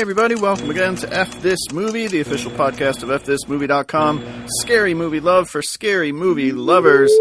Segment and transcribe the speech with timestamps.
[0.00, 4.46] Hey, everybody, welcome again to F This Movie, the official podcast of FThisMovie.com.
[4.60, 7.12] Scary movie love for scary movie lovers.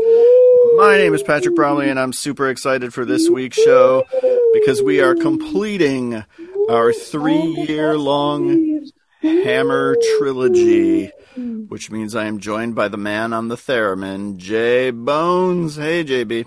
[0.78, 4.06] My name is Patrick Bromley, and I'm super excited for this week's show
[4.54, 6.24] because we are completing
[6.70, 8.90] our three year long
[9.24, 15.76] Hammer trilogy, which means I am joined by the man on the theremin, Jay Bones.
[15.76, 16.46] Hey, JB.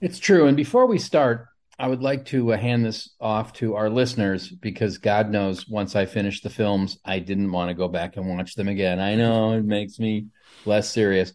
[0.00, 0.48] It's true.
[0.48, 1.46] And before we start,
[1.82, 5.96] I would like to uh, hand this off to our listeners because God knows once
[5.96, 9.00] I finished the films, I didn't want to go back and watch them again.
[9.00, 10.28] I know it makes me
[10.64, 11.32] less serious.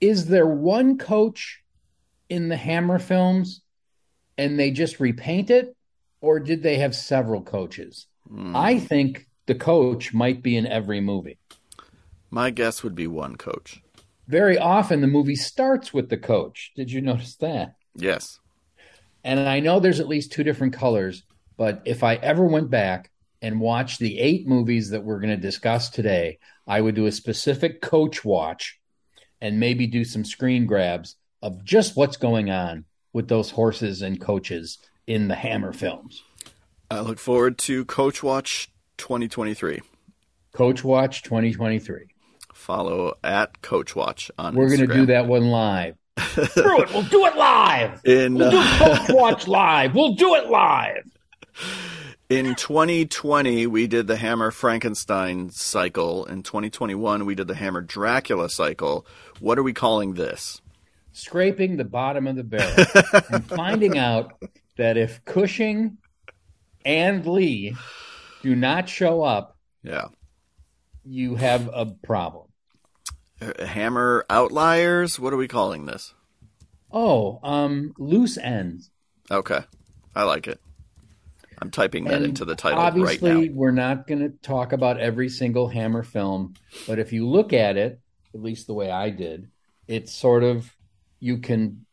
[0.00, 1.60] Is there one coach
[2.28, 3.62] in the Hammer films
[4.38, 5.76] and they just repaint it,
[6.20, 8.06] or did they have several coaches?
[8.32, 8.54] Mm.
[8.54, 11.38] I think the coach might be in every movie.
[12.30, 13.82] My guess would be one coach.
[14.28, 16.70] Very often the movie starts with the coach.
[16.76, 17.74] Did you notice that?
[17.96, 18.38] Yes.
[19.24, 21.22] And I know there's at least two different colors,
[21.56, 25.36] but if I ever went back and watched the eight movies that we're going to
[25.36, 28.78] discuss today, I would do a specific coach watch
[29.40, 34.20] and maybe do some screen grabs of just what's going on with those horses and
[34.20, 36.22] coaches in the Hammer films.
[36.90, 39.80] I look forward to Coach Watch 2023.
[40.52, 42.06] Coach Watch 2023.
[42.52, 45.96] Follow at Coach Watch on We're going to do that one live.
[46.18, 46.92] Screw it.
[46.92, 48.00] We'll do it live.
[48.04, 49.94] In, we'll do uh, Watch live.
[49.94, 51.04] We'll do it live.
[52.28, 56.24] In 2020, we did the Hammer Frankenstein cycle.
[56.24, 59.06] In 2021, we did the Hammer Dracula cycle.
[59.40, 60.60] What are we calling this?
[61.12, 62.86] Scraping the bottom of the barrel
[63.30, 64.32] and finding out
[64.78, 65.98] that if Cushing
[66.86, 67.76] and Lee
[68.42, 70.06] do not show up, yeah,
[71.04, 72.46] you have a problem.
[73.64, 75.18] Hammer outliers.
[75.18, 76.14] What are we calling this?
[76.90, 78.90] Oh, um, loose ends.
[79.30, 79.60] Okay,
[80.14, 80.60] I like it.
[81.58, 83.30] I'm typing that and into the title obviously, right now.
[83.36, 86.54] Obviously, we're not going to talk about every single Hammer film,
[86.88, 88.00] but if you look at it,
[88.34, 89.48] at least the way I did,
[89.86, 90.74] it's sort of
[91.20, 91.86] you can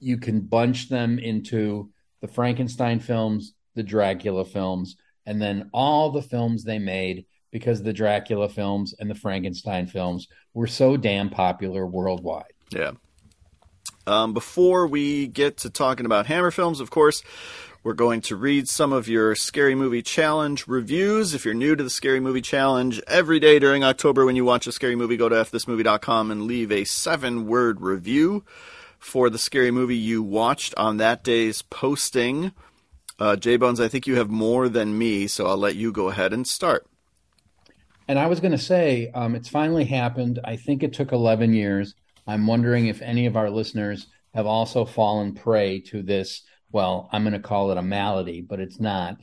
[0.00, 1.90] you can bunch them into
[2.20, 7.92] the Frankenstein films, the Dracula films, and then all the films they made because the
[7.92, 12.52] Dracula films and the Frankenstein films were so damn popular worldwide.
[12.70, 12.90] Yeah.
[14.08, 17.22] Um, before we get to talking about Hammer films, of course,
[17.84, 21.32] we're going to read some of your Scary Movie Challenge reviews.
[21.32, 24.66] If you're new to the Scary Movie Challenge, every day during October when you watch
[24.66, 28.44] a scary movie, go to fthismovie.com and leave a seven word review
[28.98, 32.50] for the scary movie you watched on that day's posting.
[33.20, 36.08] Uh, J Bones, I think you have more than me, so I'll let you go
[36.08, 36.88] ahead and start.
[38.06, 40.38] And I was going to say, um, it's finally happened.
[40.44, 41.94] I think it took 11 years.
[42.26, 46.42] I'm wondering if any of our listeners have also fallen prey to this.
[46.70, 49.16] Well, I'm going to call it a malady, but it's not,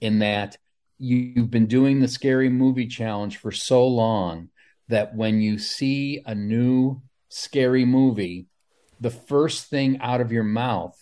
[0.00, 0.58] in that
[0.98, 4.48] you've been doing the scary movie challenge for so long
[4.88, 8.46] that when you see a new scary movie,
[9.00, 10.96] the first thing out of your mouth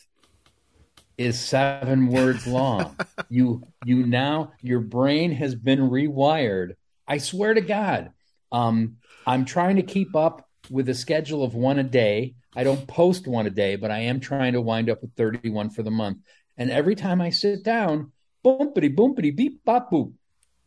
[1.16, 2.96] is seven words long.
[3.28, 6.72] you you now your brain has been rewired
[7.06, 8.12] I swear to God,
[8.52, 12.34] um, I'm trying to keep up with a schedule of one a day.
[12.56, 15.70] I don't post one a day, but I am trying to wind up with 31
[15.70, 16.18] for the month.
[16.56, 18.12] And every time I sit down,
[18.44, 20.12] boompity boompity beep bop boop.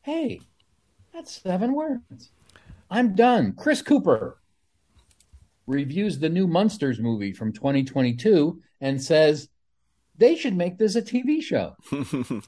[0.01, 0.41] Hey,
[1.13, 2.29] that's seven words.
[2.89, 3.53] I'm done.
[3.57, 4.37] Chris Cooper
[5.65, 9.49] reviews the new Munsters movie from 2022 and says
[10.17, 11.75] they should make this a TV show.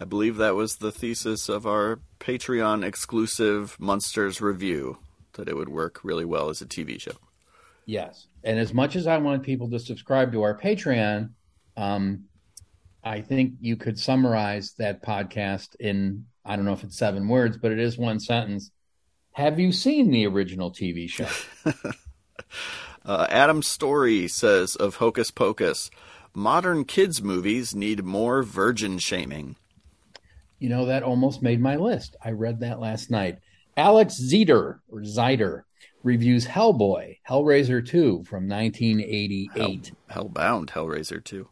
[0.00, 4.98] I believe that was the thesis of our Patreon exclusive Munsters review
[5.34, 7.12] that it would work really well as a TV show.
[7.86, 8.26] Yes.
[8.42, 11.30] And as much as I want people to subscribe to our Patreon,
[11.76, 12.24] um,
[13.04, 17.56] I think you could summarize that podcast in, I don't know if it's seven words,
[17.56, 18.70] but it is one sentence.
[19.32, 21.28] Have you seen the original TV show?
[23.04, 25.90] uh, Adam Story says of Hocus Pocus
[26.36, 29.56] modern kids' movies need more virgin shaming.
[30.58, 32.14] You know, that almost made my list.
[32.22, 33.38] I read that last night.
[33.76, 35.62] Alex Zeter or Zider
[36.02, 39.92] reviews Hellboy, Hellraiser 2 from 1988.
[40.08, 41.48] Hell, Hellbound, Hellraiser 2.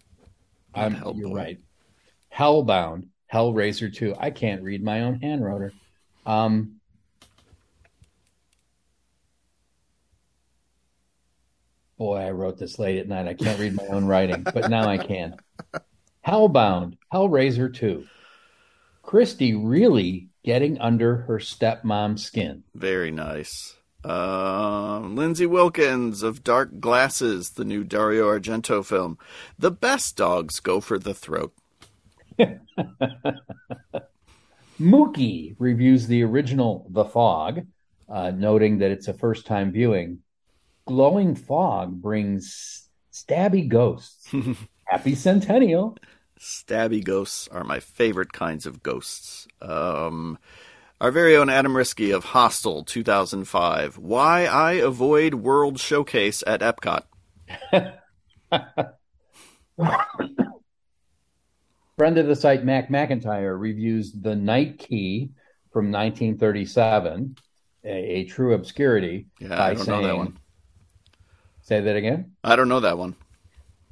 [0.75, 1.59] I'm, you're right.
[2.35, 4.15] Hellbound, Hellraiser 2.
[4.19, 5.71] I can't read my own handwriter.
[6.27, 6.81] Um,
[11.97, 13.29] Boy, I wrote this late at night.
[13.29, 15.37] I can't read my own writing, but now I can.
[16.27, 18.05] Hellbound, Hellraiser 2.
[19.03, 22.65] Christy really getting under her stepmom's skin.
[22.75, 23.77] Very nice.
[24.05, 29.19] Uh, Lindsay Wilkins of Dark Glasses, the new Dario Argento film.
[29.59, 31.55] The best dogs go for the throat.
[34.81, 37.67] Mookie reviews the original The Fog,
[38.09, 40.19] uh, noting that it's a first time viewing.
[40.87, 44.29] Glowing Fog brings stabby ghosts.
[44.85, 45.97] Happy Centennial.
[46.39, 49.49] Stabby ghosts are my favorite kinds of ghosts.
[49.63, 50.39] Um,
[51.01, 53.99] our very own Adam Riske of Hostel 2005.
[53.99, 57.05] Why I avoid World Showcase at Epcot.
[61.97, 65.31] Friend of the site, Mac McIntyre, reviews The Night Key
[65.73, 67.37] from 1937,
[67.85, 69.27] a, a true obscurity.
[69.41, 70.39] Yeah, I don't saying, know that one.
[71.65, 72.33] Say that again?
[72.45, 73.17] I don't know that one.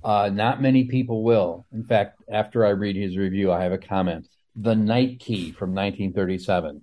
[0.04, 1.64] Uh, not many people will.
[1.72, 4.28] In fact, after I read his review, I have a comment.
[4.56, 6.82] The Night Key from 1937.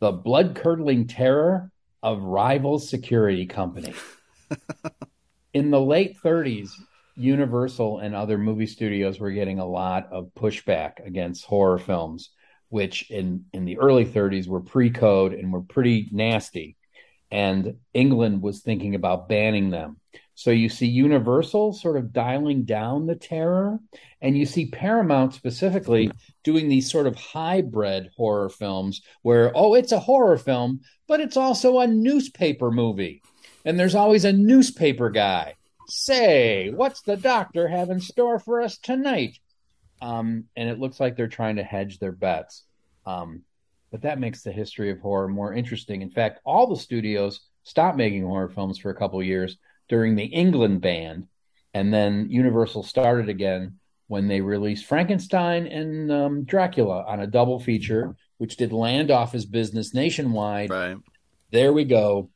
[0.00, 1.70] The blood curdling terror
[2.02, 3.94] of rival security company.
[5.54, 6.70] In the late 30s,
[7.14, 12.30] Universal and other movie studios were getting a lot of pushback against horror films,
[12.68, 16.76] which in, in the early 30s were pre code and were pretty nasty.
[17.30, 20.00] And England was thinking about banning them.
[20.34, 23.80] So you see Universal sort of dialing down the terror,
[24.20, 26.12] and you see Paramount specifically
[26.44, 31.36] doing these sort of hybrid horror films where, oh, it's a horror film, but it's
[31.36, 33.20] also a newspaper movie.
[33.64, 35.56] And there's always a newspaper guy.
[35.88, 39.38] Say, what's the doctor have in store for us tonight?
[40.00, 42.62] Um, and it looks like they're trying to hedge their bets.
[43.04, 43.42] Um,
[43.90, 46.02] but that makes the history of horror more interesting.
[46.02, 49.56] In fact, all the studios stopped making horror films for a couple years
[49.88, 51.28] during the England ban,
[51.74, 57.60] and then Universal started again when they released Frankenstein and um, Dracula on a double
[57.60, 60.70] feature, which did land off his business nationwide.
[60.70, 60.96] Right.
[61.50, 62.30] There we go.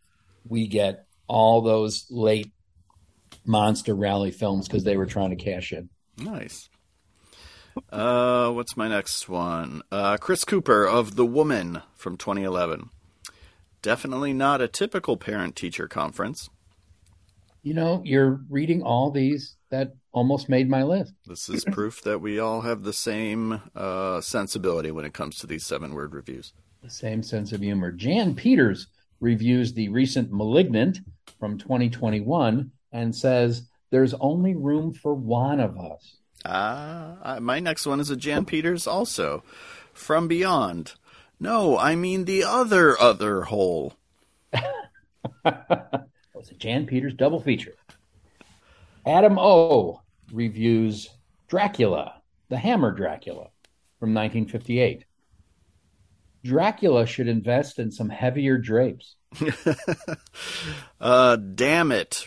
[0.46, 2.52] We get all those late
[3.44, 5.88] monster rally films because they were trying to cash in.
[6.18, 6.68] Nice.
[7.90, 9.82] Uh, what's my next one?
[9.90, 12.90] Uh, Chris Cooper of The Woman from 2011.
[13.80, 16.48] Definitely not a typical parent teacher conference
[17.62, 21.14] you know, you're reading all these that almost made my list.
[21.26, 25.46] This is proof that we all have the same uh, sensibility when it comes to
[25.46, 26.52] these seven word reviews.
[26.82, 27.92] The same sense of humor.
[27.92, 28.88] Jan Peters
[29.20, 30.98] reviews the recent Malignant
[31.38, 36.16] from 2021 and says, There's only room for one of us.
[36.44, 39.44] Ah, uh, my next one is a Jan Peters also.
[39.92, 40.94] From Beyond.
[41.38, 43.94] No, I mean the other other hole.
[45.44, 47.74] was a Jan Peters double feature.
[49.06, 50.00] Adam O
[50.32, 51.10] reviews
[51.48, 53.48] Dracula, the Hammer Dracula
[53.98, 55.04] from 1958.
[56.44, 59.14] Dracula should invest in some heavier drapes.
[61.00, 62.26] uh, damn it,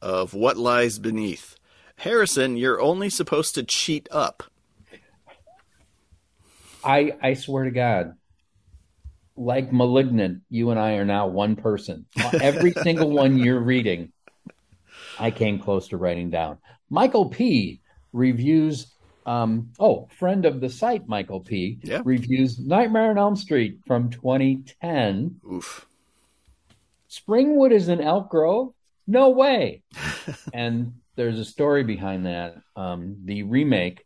[0.00, 1.56] of what lies beneath.
[1.96, 4.42] Harrison, you're only supposed to cheat up.
[6.84, 8.14] I I swear to God,
[9.36, 12.06] like Malignant, you and I are now one person.
[12.40, 14.12] Every single one you're reading,
[15.18, 16.58] I came close to writing down.
[16.90, 17.80] Michael P.
[18.12, 18.88] reviews.
[19.26, 21.78] Um, oh, friend of the site, Michael P.
[21.82, 22.02] Yeah.
[22.04, 25.40] reviews Nightmare on Elm Street from 2010.
[25.50, 25.86] Oof.
[27.10, 28.74] Springwood is in Elk Grove?
[29.06, 29.82] No way.
[30.52, 32.56] and there's a story behind that.
[32.76, 34.04] Um, the remake,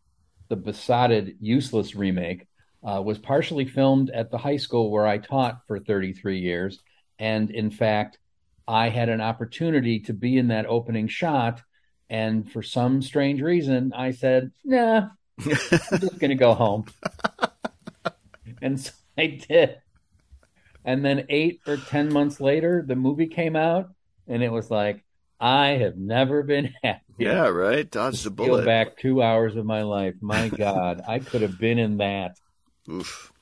[0.48, 2.46] the besotted, useless remake,
[2.86, 6.80] uh, was partially filmed at the high school where I taught for 33 years.
[7.18, 8.18] And in fact,
[8.66, 11.62] I had an opportunity to be in that opening shot.
[12.10, 15.08] And for some strange reason, I said, nah,
[15.40, 16.86] I'm just going to go home.
[18.62, 19.78] and so I did.
[20.84, 23.90] And then eight or 10 months later, the movie came out,
[24.26, 25.04] and it was like,
[25.40, 27.02] I have never been happy.
[27.18, 27.88] Yeah, right.
[27.88, 28.64] Dodged the bullet.
[28.64, 30.14] back two hours of my life.
[30.21, 32.37] My God, I could have been in that.
[32.88, 33.33] Oof.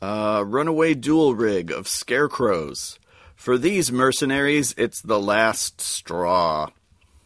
[0.00, 2.98] Uh, runaway dual rig of scarecrows.
[3.36, 6.70] For these mercenaries, it's the last straw.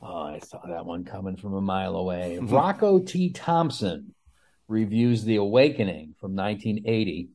[0.03, 2.39] Oh, I saw that one coming from a mile away.
[2.43, 3.31] Rocco T.
[3.31, 4.15] Thompson
[4.69, 7.31] reviews The Awakening from 1980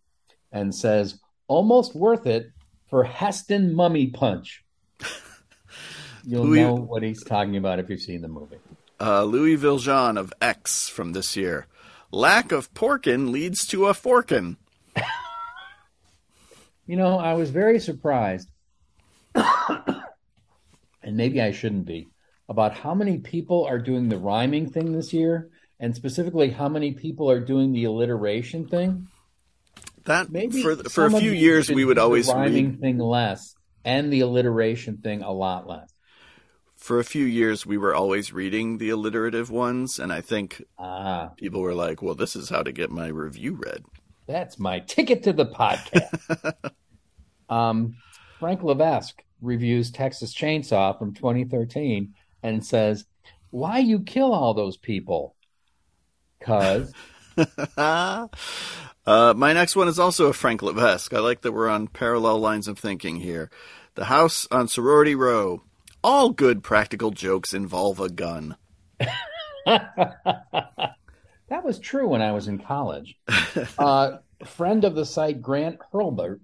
[0.51, 2.51] and says, almost worth it
[2.89, 4.63] for Heston Mummy Punch.
[6.23, 8.57] You'll Louis, know what he's talking about if you've seen the movie.
[8.99, 11.67] Uh, Louis Viljean of X from this year.
[12.11, 14.57] Lack of porkin leads to a forkin.
[16.85, 18.49] you know, I was very surprised,
[19.35, 20.03] and
[21.03, 22.09] maybe I shouldn't be,
[22.49, 25.49] about how many people are doing the rhyming thing this year,
[25.79, 29.07] and specifically how many people are doing the alliteration thing.
[30.05, 32.81] That maybe for for a few years we would always rhyming read...
[32.81, 35.90] thing less and the alliteration thing a lot less
[36.81, 41.29] for a few years we were always reading the alliterative ones and i think ah.
[41.37, 43.83] people were like well this is how to get my review read
[44.27, 46.53] That's my ticket to the podcast.
[47.49, 47.95] um,
[48.39, 53.05] Frank Levesque reviews Texas Chainsaw from 2013 and says,
[53.49, 55.35] Why you kill all those people?
[56.39, 56.93] Cause.
[57.77, 58.27] uh,
[59.05, 61.13] my next one is also a Frank Levesque.
[61.13, 63.49] I like that we're on parallel lines of thinking here.
[63.95, 65.61] The House on Sorority Row.
[66.03, 68.55] All good practical jokes involve a gun.
[71.49, 73.17] That was true when I was in college.
[73.77, 76.39] uh, friend of the site, Grant Hurlbert,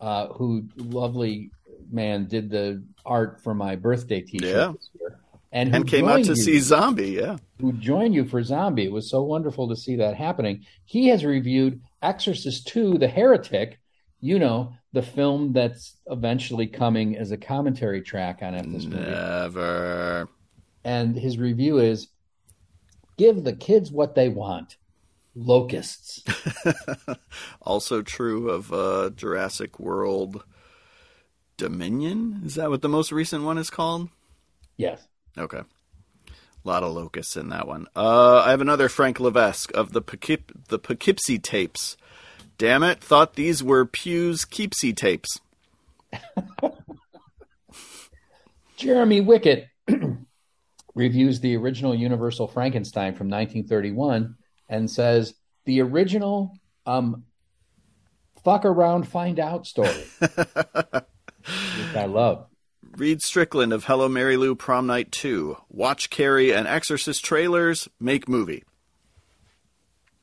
[0.00, 1.52] uh, who lovely
[1.92, 4.72] man did the art for my birthday T-shirt Yeah.
[5.00, 5.20] year,
[5.52, 7.36] and, who And came out to you- see Zombie, yeah.
[7.60, 8.84] who joined you for Zombie.
[8.86, 10.64] It was so wonderful to see that happening.
[10.86, 13.78] He has reviewed Exorcist 2, The Heretic,
[14.20, 19.10] you know, the film that's eventually coming as a commentary track on it this movie.
[19.10, 20.28] Never.
[20.84, 22.08] And his review is
[23.16, 24.76] give the kids what they want.
[25.34, 26.22] Locusts.
[27.62, 30.44] Also true of uh, Jurassic World
[31.56, 32.42] Dominion.
[32.44, 34.08] Is that what the most recent one is called?
[34.76, 35.06] Yes.
[35.38, 35.60] Okay.
[36.28, 37.86] A lot of locusts in that one.
[37.96, 41.96] Uh, I have another Frank Levesque of the Poughkeep- the Poughkeepsie tapes.
[42.62, 43.00] Damn it!
[43.00, 45.40] Thought these were Pew's Keepsy tapes.
[48.76, 49.64] Jeremy Wickett
[50.94, 54.36] reviews the original Universal Frankenstein from 1931
[54.68, 57.24] and says the original um,
[58.44, 60.30] fuck around, find out story, which
[61.96, 62.46] I love.
[62.96, 65.56] Reed Strickland of Hello Mary Lou Prom Night 2.
[65.68, 67.88] Watch Carrie and Exorcist trailers.
[67.98, 68.62] Make movie.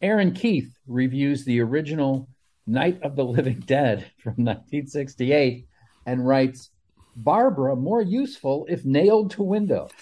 [0.01, 2.27] Aaron Keith reviews the original
[2.65, 5.68] Night of the Living Dead from 1968
[6.06, 6.70] and writes
[7.15, 9.89] Barbara more useful if nailed to window.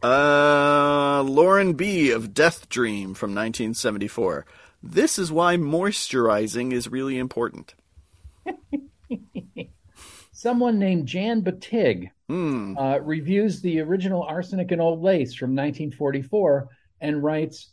[0.00, 2.12] Uh, Lauren B.
[2.12, 4.46] of Death Dream from 1974.
[4.80, 7.74] This is why moisturizing is really important.
[10.32, 12.76] Someone named Jan Batig Hmm.
[12.78, 16.68] uh, reviews the original Arsenic and Old Lace from 1944
[17.00, 17.70] and writes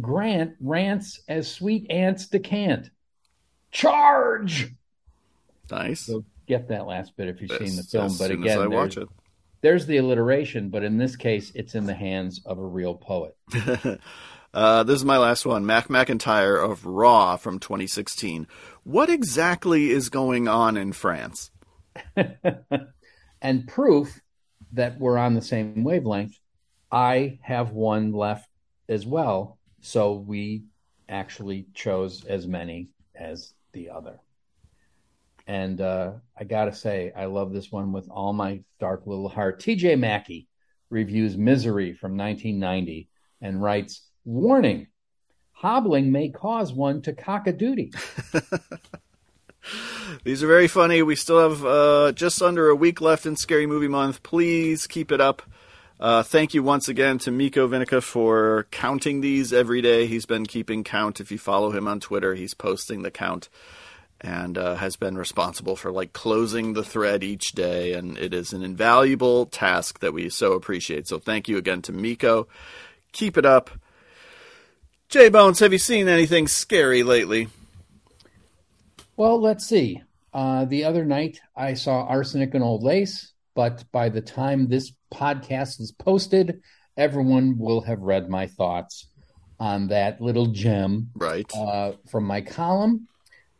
[0.00, 2.90] Grant rants as sweet ants decant.
[3.72, 4.72] Charge!
[5.70, 6.00] Nice.
[6.00, 8.06] So get that last bit if you've seen the film.
[8.06, 9.14] as But again, as I watch there's, it.
[9.62, 13.36] there's the alliteration, but in this case, it's in the hands of a real poet.
[14.52, 15.64] Uh, this is my last one.
[15.64, 18.48] Mac McIntyre of Raw from 2016.
[18.82, 21.52] What exactly is going on in France?
[23.40, 24.20] and proof
[24.72, 26.36] that we're on the same wavelength,
[26.90, 28.48] I have one left
[28.90, 29.58] as well.
[29.80, 30.64] So we
[31.08, 34.20] actually chose as many as the other.
[35.46, 39.28] And uh, I got to say, I love this one with all my dark little
[39.28, 39.60] heart.
[39.60, 40.46] TJ Mackey
[40.90, 43.08] reviews Misery from 1990
[43.40, 44.88] and writes Warning,
[45.52, 47.92] hobbling may cause one to cock a duty.
[50.24, 51.02] These are very funny.
[51.02, 54.22] We still have uh, just under a week left in Scary Movie Month.
[54.22, 55.42] Please keep it up.
[56.00, 60.06] Uh, thank you once again to Miko Vinica for counting these every day.
[60.06, 61.20] He's been keeping count.
[61.20, 63.50] If you follow him on Twitter, he's posting the count
[64.18, 67.92] and uh, has been responsible for like closing the thread each day.
[67.92, 71.06] And it is an invaluable task that we so appreciate.
[71.06, 72.48] So thank you again to Miko.
[73.12, 73.70] Keep it up.
[75.10, 77.48] J Bones, have you seen anything scary lately?
[79.18, 80.02] Well, let's see.
[80.32, 84.90] Uh, the other night I saw Arsenic and Old Lace, but by the time this
[85.12, 86.62] podcast is posted,
[86.96, 89.06] everyone will have read my thoughts
[89.58, 91.44] on that little gem Right.
[91.54, 93.06] uh, from my column.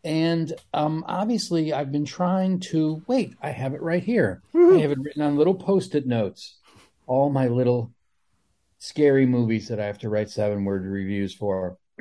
[0.03, 3.35] And um, obviously, I've been trying to wait.
[3.43, 4.41] I have it right here.
[4.55, 6.57] I have it written on little post it notes.
[7.07, 7.93] All my little
[8.79, 11.77] scary movies that I have to write seven word reviews for.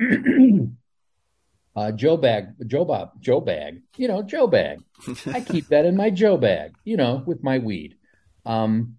[1.76, 4.80] uh, Joe Bag, Joe Bob, Joe Bag, you know, Joe Bag.
[5.26, 7.96] I keep that in my Joe Bag, you know, with my weed.
[8.44, 8.96] Um,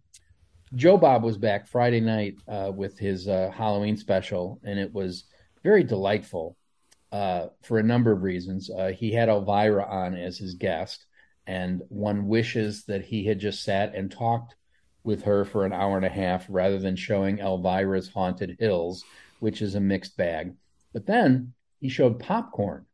[0.75, 5.25] Joe Bob was back Friday night uh, with his uh, Halloween special, and it was
[5.63, 6.55] very delightful
[7.11, 8.69] uh, for a number of reasons.
[8.69, 11.05] Uh, he had Elvira on as his guest,
[11.45, 14.55] and one wishes that he had just sat and talked
[15.03, 19.03] with her for an hour and a half rather than showing Elvira's Haunted Hills,
[19.39, 20.53] which is a mixed bag.
[20.93, 22.85] But then he showed Popcorn,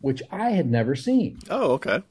[0.00, 2.02] which I had never seen Oh, okay.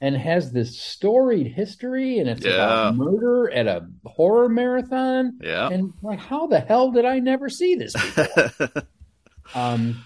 [0.00, 2.54] and has this storied history and it's Yeah.
[2.54, 5.68] about murder at a horror marathon Yeah.
[5.68, 8.72] and like how the hell did i never see this before
[9.54, 10.04] um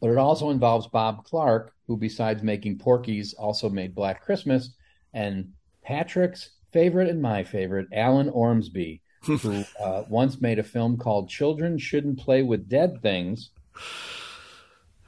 [0.00, 4.70] but it also involves bob clark who besides making porky's also made black christmas
[5.14, 5.52] and
[5.84, 11.78] patrick's favorite and my favorite alan ormsby who uh, once made a film called Children
[11.78, 13.50] Shouldn't Play with Dead Things,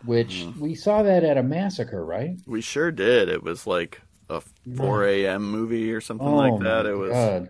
[0.04, 0.56] which mm.
[0.58, 2.38] we saw that at a massacre, right?
[2.46, 3.28] We sure did.
[3.28, 4.42] It was like a
[4.76, 5.50] 4 a.m.
[5.50, 6.86] movie or something oh, like that.
[6.86, 7.10] It was.
[7.10, 7.48] God.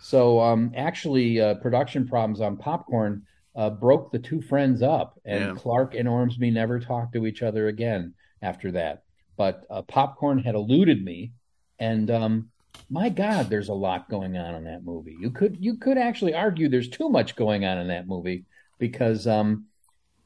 [0.00, 3.22] So, um, actually, uh, production problems on Popcorn
[3.54, 5.54] uh, broke the two friends up, and yeah.
[5.54, 9.04] Clark and Ormsby never talked to each other again after that.
[9.36, 11.32] But uh, Popcorn had eluded me,
[11.78, 12.50] and um,
[12.90, 15.16] my God, there's a lot going on in that movie.
[15.18, 18.44] You could you could actually argue there's too much going on in that movie
[18.78, 19.66] because um,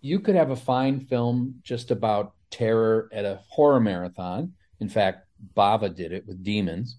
[0.00, 4.52] you could have a fine film just about terror at a horror marathon.
[4.80, 5.26] In fact,
[5.56, 6.98] Bava did it with Demons,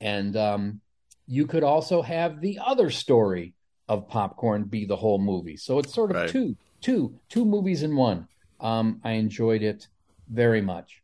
[0.00, 0.80] and um,
[1.26, 3.54] you could also have the other story
[3.88, 5.56] of popcorn be the whole movie.
[5.56, 6.30] So it's sort of right.
[6.30, 8.28] two, two, two movies in one.
[8.60, 9.86] Um, I enjoyed it
[10.28, 11.02] very much.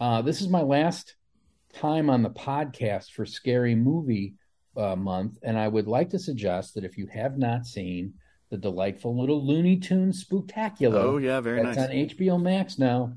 [0.00, 1.14] Uh, this is my last
[1.72, 4.34] time on the podcast for Scary Movie
[4.76, 8.14] uh, Month, and I would like to suggest that if you have not seen
[8.50, 13.12] the delightful little Looney Tunes Spooktacular, oh yeah, very that's nice on HBO Max now.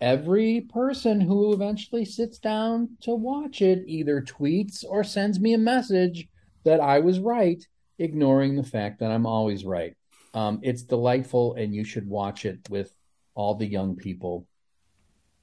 [0.00, 5.58] Every person who eventually sits down to watch it either tweets or sends me a
[5.58, 6.28] message
[6.64, 7.64] that I was right,
[7.98, 9.96] ignoring the fact that I'm always right.
[10.34, 12.92] Um, it's delightful, and you should watch it with
[13.34, 14.46] all the young people.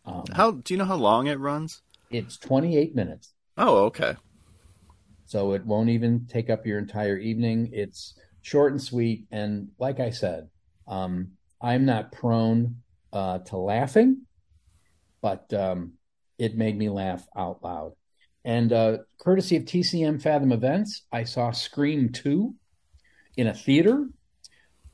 [0.06, 1.82] Um, how do you know how long it runs?
[2.10, 3.34] It's 28 minutes.
[3.58, 4.16] Oh, okay.
[5.26, 7.70] So it won't even take up your entire evening.
[7.72, 10.50] It's short and sweet, and like I said,
[10.88, 12.78] um, I'm not prone
[13.14, 14.24] uh, to laughing,
[15.22, 15.94] but um,
[16.38, 17.94] it made me laugh out loud.
[18.44, 22.56] And uh, courtesy of TCM Fathom Events, I saw Scream 2
[23.38, 24.08] in a theater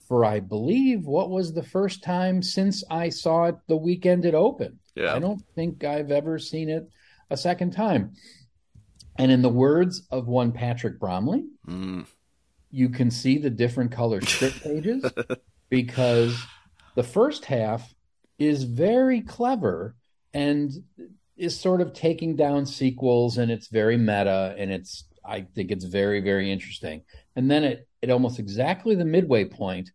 [0.08, 4.36] for, I believe, what was the first time since I saw it the weekend it
[4.36, 4.80] opened.
[4.96, 5.14] Yeah.
[5.14, 6.90] I don't think I've ever seen it
[7.30, 8.14] a second time.
[9.18, 12.06] And in the words of one Patrick Bromley, mm.
[12.72, 15.04] You can see the different color script pages
[15.70, 16.40] because
[16.96, 17.94] the first half
[18.40, 19.96] is very clever
[20.34, 20.72] and
[21.36, 25.86] is sort of taking down sequels and it's very meta and it's I think it's
[25.86, 27.04] very very interesting.
[27.36, 29.92] And then it at almost exactly the midway point,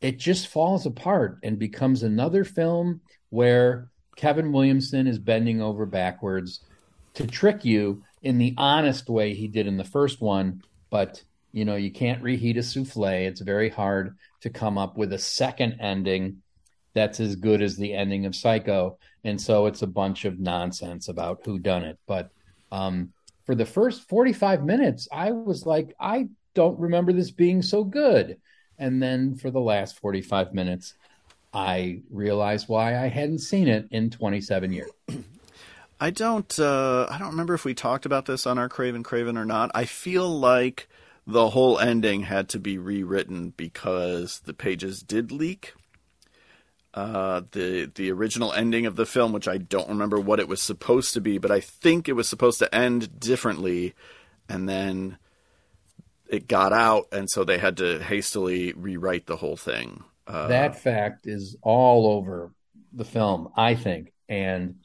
[0.00, 6.60] it just falls apart and becomes another film where Kevin Williamson is bending over backwards
[7.14, 11.64] to trick you in the honest way he did in the first one, but you
[11.64, 13.26] know, you can't reheat a souffle.
[13.26, 16.42] It's very hard to come up with a second ending
[16.94, 18.98] that's as good as the ending of Psycho.
[19.24, 21.98] And so it's a bunch of nonsense about who done it.
[22.06, 22.30] But
[22.70, 23.12] um,
[23.44, 28.38] for the first 45 minutes, I was like, I don't remember this being so good.
[28.78, 30.94] And then for the last 45 minutes,
[31.52, 34.90] I realized why I hadn't seen it in 27 years.
[36.00, 36.58] I don't.
[36.58, 39.70] Uh, I don't remember if we talked about this on our Craven Craven or not.
[39.72, 40.88] I feel like
[41.26, 45.74] the whole ending had to be rewritten because the pages did leak
[46.94, 50.60] uh, the the original ending of the film, which I don't remember what it was
[50.60, 53.94] supposed to be, but I think it was supposed to end differently,
[54.48, 55.16] and then
[56.28, 60.04] it got out, and so they had to hastily rewrite the whole thing.
[60.26, 62.52] Uh, that fact is all over
[62.92, 64.76] the film, I think, and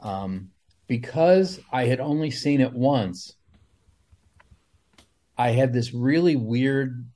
[0.00, 0.50] um,
[0.88, 3.36] because I had only seen it once,
[5.36, 7.06] I had this really weird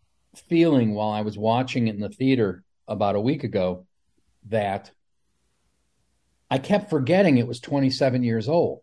[0.49, 3.87] feeling while I was watching it in the theater about a week ago
[4.49, 4.91] that
[6.51, 8.81] I kept forgetting it was 27 years old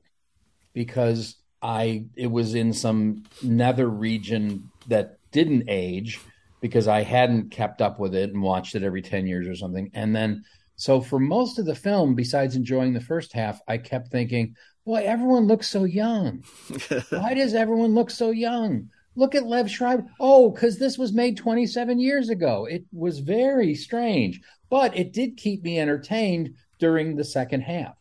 [0.73, 6.19] because I it was in some nether region that didn't age
[6.61, 9.89] because I hadn't kept up with it and watched it every 10 years or something.
[9.93, 10.43] And then
[10.75, 15.03] so for most of the film, besides enjoying the first half, I kept thinking, boy,
[15.05, 16.43] everyone looks so young.
[17.09, 18.89] Why does everyone look so young?
[19.15, 20.05] Look at Liev Schreiber.
[20.19, 22.65] Oh, because this was made 27 years ago.
[22.65, 27.95] It was very strange but it did keep me entertained during the second half.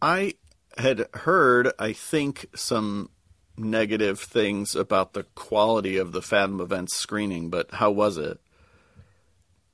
[0.00, 0.34] I
[0.76, 3.10] had heard, I think, some
[3.56, 8.40] negative things about the quality of the Fathom Events screening, but how was it?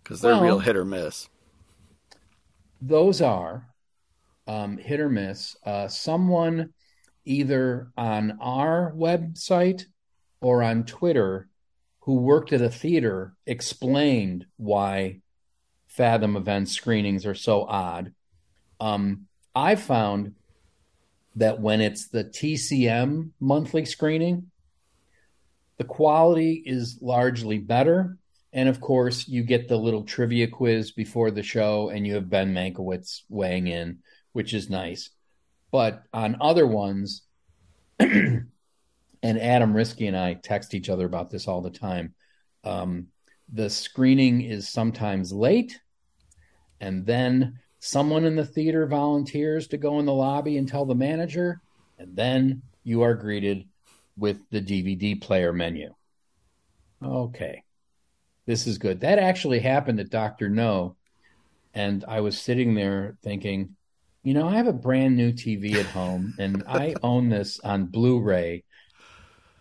[0.03, 1.29] Because they're well, real hit or miss.
[2.81, 3.68] Those are
[4.47, 5.57] um, hit or miss.
[5.64, 6.73] Uh, someone
[7.25, 9.85] either on our website
[10.44, 11.48] or on Twitter
[12.00, 15.20] who worked at a theater explained why
[15.87, 18.12] Fathom event screenings are so odd.
[18.78, 20.35] Um, I found
[21.37, 24.50] that when it's the TCM monthly screening,
[25.78, 28.18] the quality is largely better.
[28.52, 32.28] And of course, you get the little trivia quiz before the show, and you have
[32.28, 34.00] Ben Mankiewicz weighing in,
[34.33, 35.09] which is nice.
[35.72, 37.22] But on other ones,
[39.24, 42.14] and Adam Riske and I text each other about this all the time.
[42.62, 43.06] Um,
[43.50, 45.80] the screening is sometimes late,
[46.78, 50.94] and then someone in the theater volunteers to go in the lobby and tell the
[50.94, 51.62] manager,
[51.98, 53.66] and then you are greeted
[54.14, 55.94] with the DVD player menu.
[57.02, 57.62] Okay,
[58.44, 59.00] this is good.
[59.00, 60.50] That actually happened at Dr.
[60.50, 60.96] No.
[61.72, 63.74] And I was sitting there thinking,
[64.22, 67.87] you know, I have a brand new TV at home and I own this on
[67.87, 68.62] Blu ray.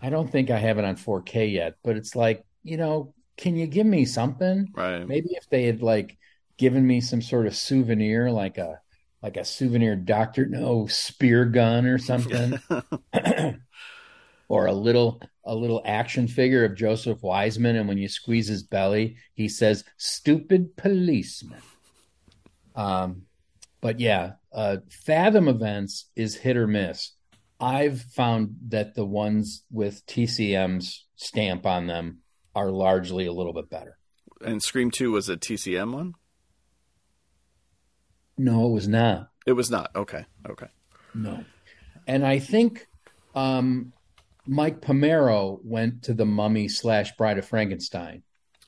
[0.04, 3.56] I don't think I have it on 4K yet, but it's like, you know, can
[3.56, 4.70] you give me something?
[4.76, 5.08] Right.
[5.08, 6.18] Maybe if they had like
[6.58, 8.82] given me some sort of souvenir, like a
[9.22, 12.60] like a souvenir Doctor No spear gun or something,
[14.50, 18.64] or a little a little action figure of Joseph Wiseman, and when you squeeze his
[18.64, 21.62] belly, he says "stupid policeman."
[22.76, 23.24] Um,
[23.80, 27.14] but yeah, uh, Fathom events is hit or miss.
[27.64, 32.20] I've found that the ones with TCM's stamp on them
[32.54, 33.98] are largely a little bit better.
[34.42, 36.14] And Scream 2 was a TCM one?
[38.38, 39.30] No, it was not.
[39.46, 39.92] It was not.
[39.96, 40.26] Okay.
[40.50, 40.68] Okay.
[41.16, 41.46] No.
[42.06, 42.86] And I think
[43.34, 43.94] um,
[44.46, 48.24] Mike Pomero went to the Mummy slash Bride of Frankenstein.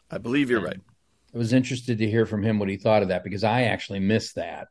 [0.09, 0.79] I believe you're right.
[1.33, 3.99] I was interested to hear from him what he thought of that because I actually
[3.99, 4.69] missed that.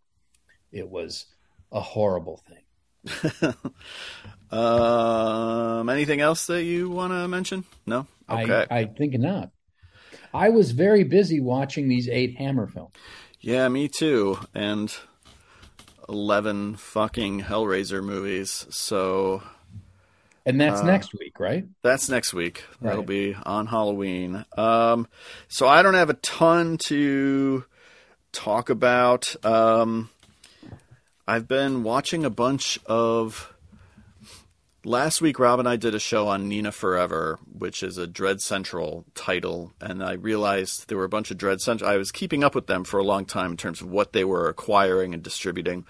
[0.72, 1.26] It was
[1.70, 2.63] a horrible thing.
[4.51, 7.64] um, anything else that you want to mention?
[7.87, 8.07] No.
[8.29, 8.67] Okay.
[8.71, 9.51] I, I think not.
[10.33, 12.93] I was very busy watching these eight Hammer films.
[13.40, 14.38] Yeah, me too.
[14.55, 14.95] And
[16.09, 18.67] 11 fucking Hellraiser movies.
[18.71, 19.43] So.
[20.47, 21.67] And that's uh, next week, right?
[21.83, 22.64] That's next week.
[22.81, 22.90] Right.
[22.90, 24.45] That'll be on Halloween.
[24.57, 25.07] Um,
[25.49, 27.64] so I don't have a ton to
[28.33, 29.37] talk about.
[29.45, 30.11] Um,
[31.26, 33.50] I've been watching a bunch of.
[34.87, 38.42] Last week, Rob and I did a show on Nina Forever, which is a Dread
[38.42, 41.88] Central title, and I realized there were a bunch of Dread Central.
[41.88, 44.24] I was keeping up with them for a long time in terms of what they
[44.24, 45.87] were acquiring and distributing,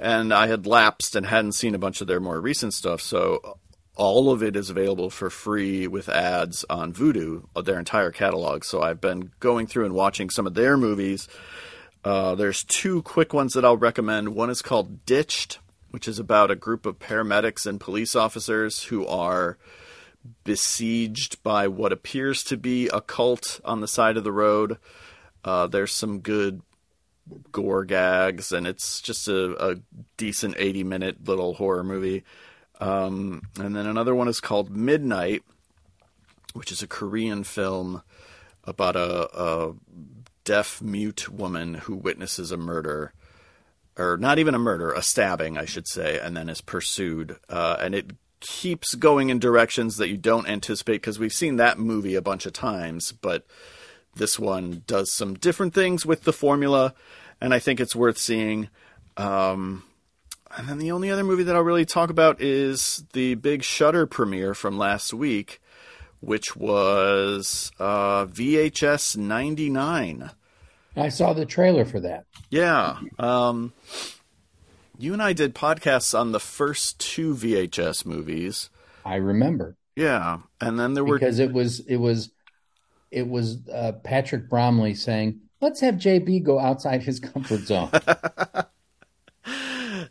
[0.00, 3.02] and I had lapsed and hadn't seen a bunch of their more recent stuff.
[3.02, 3.58] So
[3.96, 8.64] all of it is available for free with ads on Vudu, uh, their entire catalog.
[8.64, 11.28] So I've been going through and watching some of their movies
[12.04, 14.34] uh, there's two quick ones that I'll recommend.
[14.34, 15.58] One is called Ditched,
[15.90, 19.58] which is about a group of paramedics and police officers who are
[20.44, 24.78] besieged by what appears to be a cult on the side of the road.
[25.44, 26.62] Uh, there's some good
[27.52, 29.76] gore gags, and it's just a, a
[30.16, 32.24] decent 80 minute little horror movie.
[32.80, 35.42] Um, and then another one is called Midnight,
[36.52, 38.02] which is a Korean film
[38.64, 39.74] about a, a
[40.46, 43.12] deaf mute woman who witnesses a murder
[43.98, 47.36] or not even a murder, a stabbing, I should say, and then is pursued.
[47.48, 51.78] Uh, and it keeps going in directions that you don't anticipate because we've seen that
[51.78, 53.46] movie a bunch of times, but
[54.14, 56.94] this one does some different things with the formula,
[57.40, 58.68] and I think it's worth seeing.
[59.16, 59.82] Um,
[60.56, 64.06] and then the only other movie that I'll really talk about is the big Shudder
[64.06, 65.60] premiere from last week,
[66.26, 70.30] which was uh, VHS 99.
[70.96, 72.24] I saw the trailer for that.
[72.50, 72.98] Yeah.
[73.16, 73.72] Um,
[74.98, 78.70] you and I did podcasts on the first two VHS movies.
[79.04, 79.76] I remember.
[79.94, 82.30] Yeah, and then there were because it was it was
[83.10, 87.88] it was uh, Patrick Bromley saying, "Let's have JB go outside his comfort zone."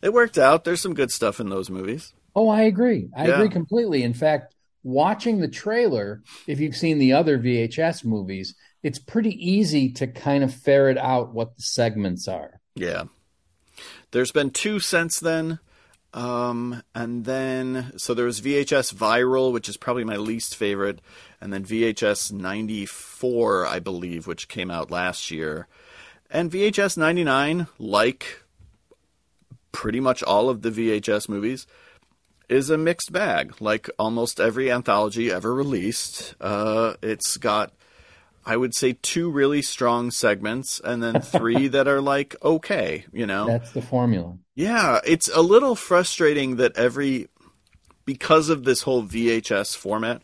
[0.02, 0.64] it worked out.
[0.64, 2.14] There's some good stuff in those movies.
[2.36, 3.10] Oh, I agree.
[3.16, 3.36] I yeah.
[3.36, 4.02] agree completely.
[4.02, 4.55] In fact,
[4.86, 10.44] watching the trailer, if you've seen the other VHS movies, it's pretty easy to kind
[10.44, 12.62] of ferret out what the segments are.
[12.76, 13.06] Yeah.
[14.12, 15.60] There's been two since then.
[16.14, 21.02] Um, and then, so there was VHS Viral, which is probably my least favorite,
[21.42, 25.68] and then VHS 94, I believe, which came out last year.
[26.30, 28.44] And VHS 99, like
[29.74, 31.68] pretty much all of the VHS movies,
[32.50, 36.36] is a mixed bag, like almost every anthology ever released.
[36.40, 37.74] Uh, it's got,
[38.46, 43.26] I would say, two really strong segments, and then three that are like okay, you
[43.26, 43.48] know.
[43.48, 44.38] That's the formula.
[44.56, 47.28] Yeah, it's a little frustrating that every,
[48.06, 50.22] because of this whole VHS format,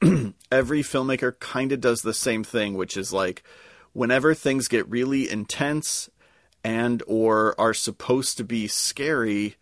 [0.50, 3.42] every filmmaker kind of does the same thing, which is like,
[3.92, 6.08] whenever things get really intense
[6.62, 9.56] and or are supposed to be scary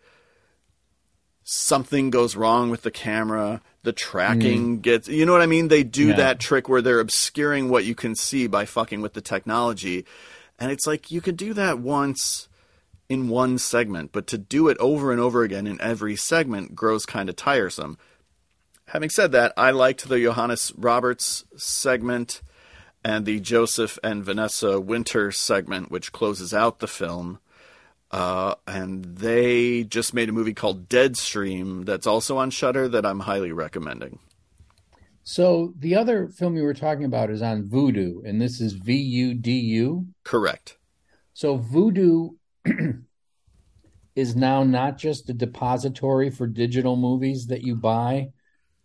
[1.51, 4.81] something goes wrong with the camera the tracking mm.
[4.81, 6.15] gets you know what i mean they do yeah.
[6.15, 10.05] that trick where they're obscuring what you can see by fucking with the technology
[10.59, 12.47] and it's like you could do that once
[13.07, 17.05] in one segment but to do it over and over again in every segment grows
[17.05, 17.97] kind of tiresome
[18.89, 22.41] Having said that, I liked the Johannes Roberts segment
[23.05, 27.37] and the Joseph and Vanessa Winter segment, which closes out the film.
[28.11, 33.19] Uh, and they just made a movie called Deadstream that's also on Shudder that I'm
[33.21, 34.19] highly recommending.
[35.23, 38.95] So the other film you were talking about is on Vudu, and this is V
[38.95, 40.07] U D U.
[40.23, 40.77] Correct.
[41.33, 42.31] So Vudu
[44.15, 48.31] is now not just a depository for digital movies that you buy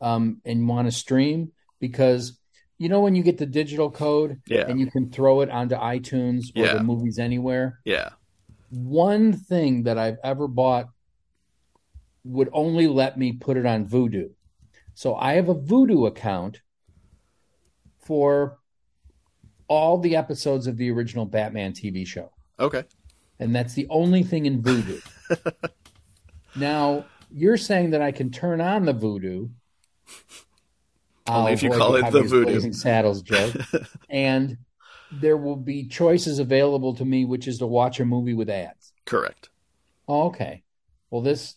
[0.00, 2.38] um, and want to stream because
[2.78, 4.66] you know when you get the digital code Yeah.
[4.68, 6.74] and you can throw it onto iTunes or Yeah.
[6.74, 7.80] the movies anywhere.
[7.86, 8.10] Yeah.
[8.74, 10.88] One thing that I've ever bought
[12.24, 14.30] would only let me put it on Vudu.
[14.94, 16.60] So I have a Vudu account
[17.98, 18.58] for
[19.68, 22.84] all the episodes of the original Batman TV show Okay.
[23.38, 25.00] and that's the only thing in Vudu.
[26.56, 29.48] now you're saying that I can turn on the voodoo.
[31.26, 32.72] Only if oh, you call it the voodoo.
[32.72, 33.54] Saddles joke,
[34.10, 34.58] and
[35.20, 38.92] there will be choices available to me, which is to watch a movie with ads.
[39.04, 39.50] Correct.
[40.08, 40.62] Oh, okay.
[41.10, 41.54] Well, this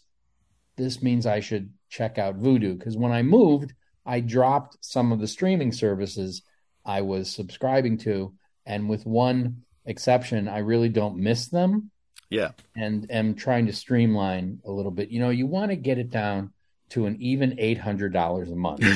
[0.76, 3.74] this means I should check out Vudu because when I moved,
[4.06, 6.42] I dropped some of the streaming services
[6.86, 8.34] I was subscribing to,
[8.66, 11.92] and with one exception, I really don't miss them
[12.30, 12.52] Yeah.
[12.76, 15.10] and am trying to streamline a little bit.
[15.10, 16.52] You know, you want to get it down
[16.90, 18.82] to an even eight hundred dollars a month.
[18.84, 18.94] you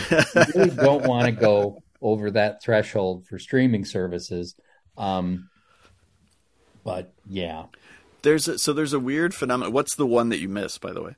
[0.56, 4.56] really don't want to go over that threshold for streaming services.
[4.98, 5.50] Um,
[6.84, 7.66] but yeah,
[8.24, 9.72] There's a, so there's a weird phenomenon.
[9.74, 11.16] What's the one that you miss, by the way?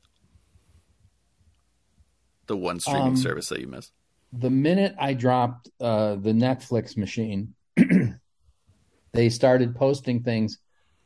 [2.48, 3.92] The one streaming Um, service that you miss.
[4.34, 7.54] the minute I dropped uh, the Netflix machine,
[9.14, 10.58] they started posting things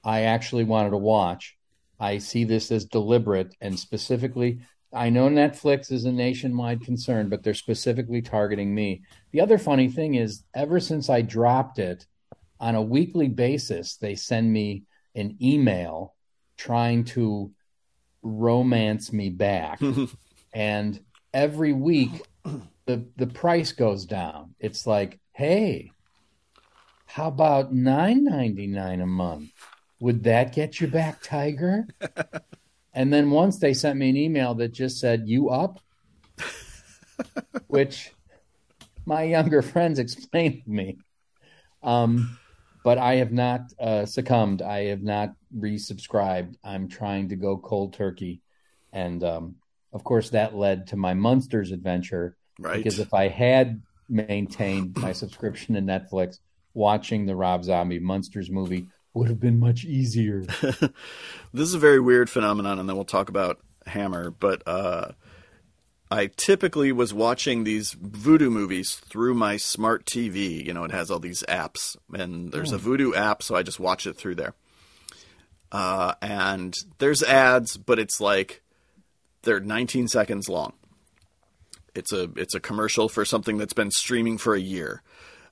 [0.03, 1.55] I actually wanted to watch.
[1.99, 4.59] I see this as deliberate and specifically.
[4.93, 9.01] I know Netflix is a nationwide concern, but they're specifically targeting me.
[9.31, 12.05] The other funny thing is, ever since I dropped it,
[12.59, 14.83] on a weekly basis, they send me
[15.15, 16.15] an email
[16.57, 17.51] trying to
[18.23, 19.79] romance me back.
[20.53, 20.99] and
[21.33, 22.11] every week,
[22.85, 24.55] the the price goes down.
[24.59, 25.91] It's like, hey,
[27.05, 29.51] how about nine ninety nine a month?
[29.99, 31.87] Would that get you back, Tiger?
[32.97, 35.79] and then once they sent me an email that just said, "You up?"
[37.67, 38.11] which
[39.05, 40.97] my younger friends explained to me.
[41.83, 42.37] Um,
[42.83, 44.61] but I have not uh, succumbed.
[44.61, 46.55] I have not resubscribed.
[46.63, 48.41] I'm trying to go cold turkey,
[48.91, 49.55] and um,
[49.93, 52.77] of course that led to my Munsters adventure Right.
[52.77, 53.79] because if I had
[54.09, 56.39] maintained my subscription to Netflix,
[56.73, 60.41] watching the Rob Zombie Munsters movie would have been much easier.
[60.61, 60.91] this
[61.53, 64.31] is a very weird phenomenon, and then we'll talk about Hammer.
[64.31, 65.11] But uh,
[66.09, 70.65] I typically was watching these Vudu movies through my smart TV.
[70.65, 73.79] You know, it has all these apps, and there's a Vudu app, so I just
[73.79, 74.53] watch it through there.
[75.71, 78.61] Uh, and there's ads, but it's like
[79.41, 80.73] they're 19 seconds long.
[81.93, 85.01] It's a it's a commercial for something that's been streaming for a year.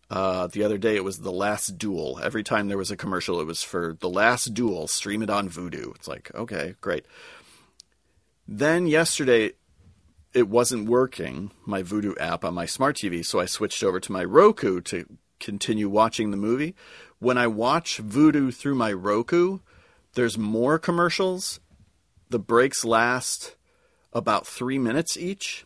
[0.10, 2.20] Uh, the other day it was The Last Duel.
[2.22, 4.88] Every time there was a commercial, it was for The Last Duel.
[4.88, 5.96] Stream it on Vudu.
[5.96, 7.06] It's like okay, great.
[8.48, 9.54] Then yesterday,
[10.34, 11.52] it wasn't working.
[11.66, 15.06] My Vudu app on my smart TV, so I switched over to my Roku to
[15.40, 16.76] continue watching the movie.
[17.20, 19.60] When I watch Vudu through my Roku,
[20.14, 21.60] there's more commercials.
[22.30, 23.56] The breaks last
[24.14, 25.65] about three minutes each.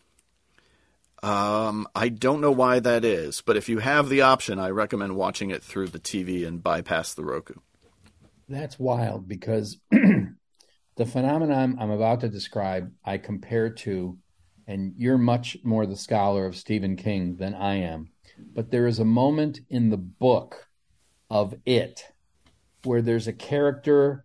[1.22, 5.16] Um, I don't know why that is, but if you have the option, I recommend
[5.16, 7.54] watching it through the TV and bypass the Roku.
[8.48, 14.18] That's wild because the phenomenon I'm about to describe, I compare to,
[14.66, 18.10] and you're much more the scholar of Stephen King than I am,
[18.54, 20.68] but there is a moment in the book
[21.28, 22.02] of it
[22.84, 24.24] where there's a character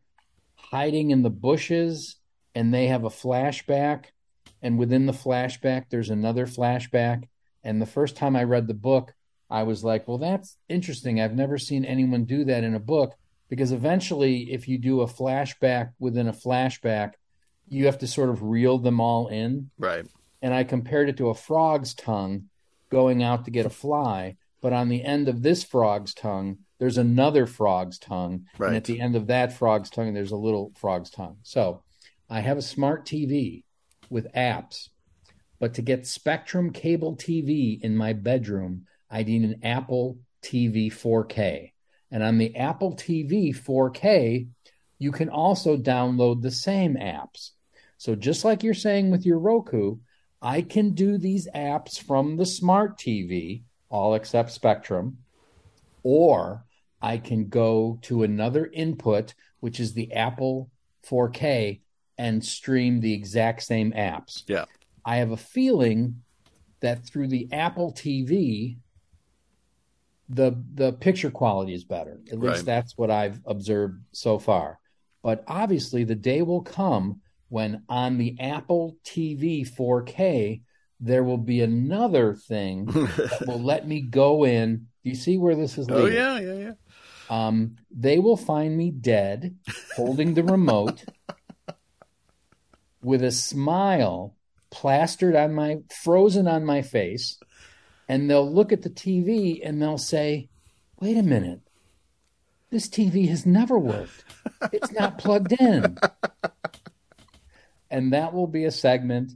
[0.55, 2.15] hiding in the bushes
[2.55, 4.05] and they have a flashback
[4.65, 7.25] and within the flashback there's another flashback.
[7.63, 9.13] And the first time i read the book
[9.49, 11.21] i was like well that's interesting.
[11.21, 13.13] I've never seen anyone do that in a book.
[13.47, 17.13] Because eventually if you do a flashback within a flashback
[17.67, 19.69] you have to sort of reel them all in.
[19.77, 20.05] Right.
[20.41, 22.49] and i compared it to a frog's tongue
[22.89, 24.37] going out to get a fly.
[24.61, 28.47] But on the end of this frog's tongue there's another frog's tongue.
[28.57, 28.69] Right.
[28.69, 31.37] and at the end of that frog's tongue there's a little frog's tongue.
[31.43, 31.83] So
[32.27, 33.64] i have a smart tv
[34.09, 34.89] with apps
[35.59, 41.71] but to get spectrum cable tv in my bedroom i need an apple tv 4k
[42.11, 44.47] and on the apple tv 4k
[44.97, 47.51] you can also download the same apps.
[47.97, 49.97] So just like you're saying with your roku
[50.41, 55.19] I can do these apps from the smart TV, all except Spectrum,
[56.03, 56.65] or
[57.01, 60.69] I can go to another input, which is the Apple
[61.07, 61.81] 4K,
[62.17, 64.43] and stream the exact same apps.
[64.47, 64.65] Yeah.
[65.05, 66.21] I have a feeling
[66.79, 68.77] that through the Apple TV,
[70.29, 72.19] the the picture quality is better.
[72.31, 72.65] At least Right.
[72.65, 74.79] that's what I've observed so far.
[75.21, 80.61] But obviously, the day will come when on the Apple TV 4K
[80.99, 84.87] there will be another thing that will let me go in.
[85.03, 86.71] Do you see where this is oh yeah, yeah, yeah.
[87.29, 89.55] Um, they will find me dead,
[89.95, 91.03] holding the remote,
[93.05, 94.35] with a smile
[94.71, 97.37] plastered on my, frozen on my face,
[98.09, 100.49] and they'll look at the TV and they'll say,
[100.99, 101.61] "Wait a minute,
[102.71, 104.23] this TV has never worked.
[104.73, 105.97] It's not plugged in."
[107.91, 109.33] And that will be a segment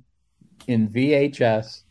[0.68, 1.84] in VHS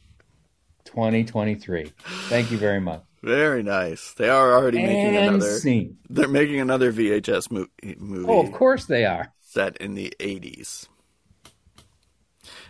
[0.84, 1.92] 2023.
[2.28, 3.02] Thank you very much.
[3.22, 4.12] Very nice.
[4.14, 5.58] They are already making another.
[5.58, 5.98] scene.
[6.10, 9.32] They're making another VHS movie Oh, of course they are.
[9.40, 10.88] set in the eighties.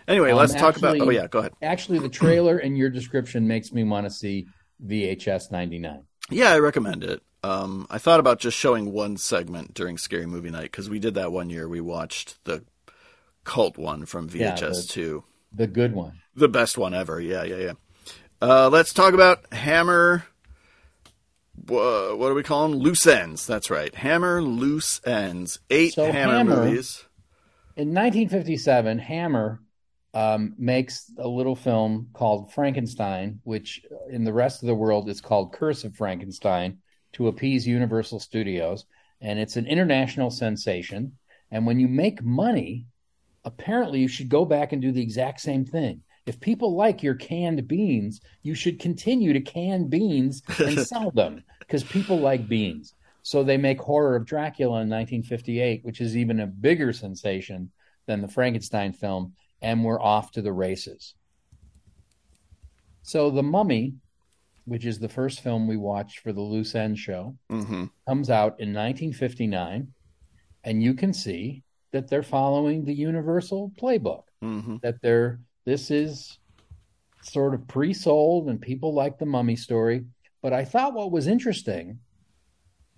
[0.09, 0.95] Anyway, Um, let's talk about.
[0.95, 1.53] Oh actually- yeah, go ahead.
[1.61, 4.47] Actually, the trailer and your description makes me want to see
[4.85, 6.03] VHS 99.
[6.31, 7.21] Yeah, I recommend it.
[7.43, 11.13] Um, I thought about just showing one segment during Scary Movie Night because we did
[11.13, 11.69] that one year.
[11.69, 12.65] We watched the
[13.45, 16.19] cult one from Yeah, VHS the- two, The good one.
[16.35, 17.21] the best one ever.
[17.21, 17.73] Yeah, yeah, yeah.
[18.41, 20.25] Uh, let's talk about Hammer.
[21.67, 22.79] wha- What do we call them?
[22.79, 23.45] Loose ends.
[23.45, 23.93] That's right.
[23.95, 25.59] Hammer loose ends.
[25.69, 27.05] Eight So Hammer, Hammer- movies.
[27.75, 29.61] In 1957, Hammer
[30.13, 35.21] um, makes a little film called Frankenstein, which in the rest of the world is
[35.21, 36.79] called Curse of Frankenstein
[37.13, 38.85] to appease Universal Studios.
[39.21, 41.13] And it's an international sensation.
[41.51, 42.85] And when you make money,
[43.45, 46.01] apparently you should go back and do the exact same thing.
[46.25, 51.43] If people like your canned beans, you should continue to can beans and sell them
[51.59, 52.93] because people like beans.
[53.21, 57.71] So they make Horror of Dracula in 1958, which is even a bigger sensation
[58.05, 61.15] than the Frankenstein film, and we're off to the races.
[63.01, 63.93] So The Mummy,
[64.65, 68.59] which is the first film we watched for the Loose End show, hmm comes out
[68.59, 69.87] in 1959,
[70.63, 74.23] and you can see that they're following the Universal playbook.
[74.41, 76.39] hmm That they're this is
[77.21, 80.05] sort of pre-sold, and people like the Mummy story.
[80.41, 81.99] But I thought what was interesting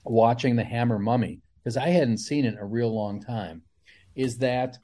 [0.05, 3.61] watching the Hammer Mummy because I hadn't seen it in a real long time
[4.15, 4.77] is that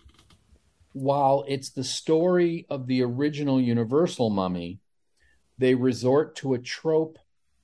[1.02, 4.80] while it's the story of the original Universal Mummy,
[5.58, 7.18] they resort to a trope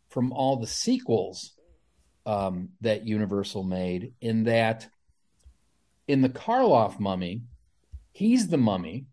[0.09, 1.53] from all the sequels
[2.25, 4.87] um, that Universal made, in that
[6.07, 7.41] in the Karloff mummy,
[8.11, 9.05] he's the mummy,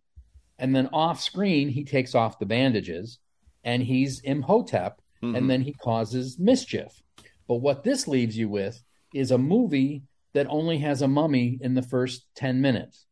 [0.59, 3.19] and then off screen, he takes off the bandages
[3.65, 5.37] and he's Imhotep, Mhm.
[5.37, 7.03] and then he causes mischief.
[7.47, 8.83] But what this leaves you with
[9.15, 10.03] is a movie
[10.33, 13.07] that only has a mummy in the first 10 minutes.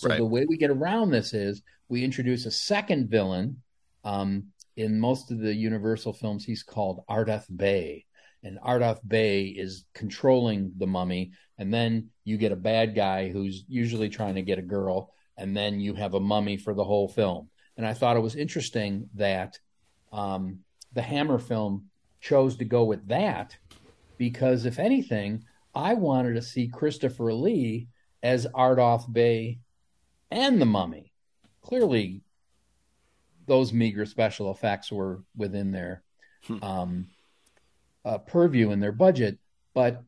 [0.00, 0.18] So Right.
[0.18, 3.62] the way we get around this is we introduce a second villain.
[4.04, 8.06] Um, in most of the Universal films, he's called Ardath Bey.
[8.42, 11.32] And Ardath Bey is controlling the mummy.
[11.58, 15.12] And then you get a bad guy who's usually trying to get a girl.
[15.36, 17.50] And then you have a mummy for the whole film.
[17.76, 19.58] And I thought it was interesting that
[20.12, 20.60] um,
[20.94, 21.90] the Hammer film
[22.20, 23.56] chose to go with that
[24.16, 27.88] because, if anything, I wanted to see Christopher Lee
[28.22, 29.58] as Ardath Bey
[30.30, 31.12] and the mummy.
[31.62, 32.22] Clearly,
[33.46, 36.02] those meager special effects were within their
[36.46, 36.64] Hmm.
[36.64, 37.06] um,
[38.04, 39.38] uh, purview and their budget.
[39.74, 40.02] But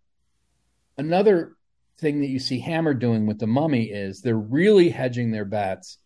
[0.97, 1.57] another
[1.99, 5.99] thing that you see Hammer doing with the mummy is they're really hedging their bets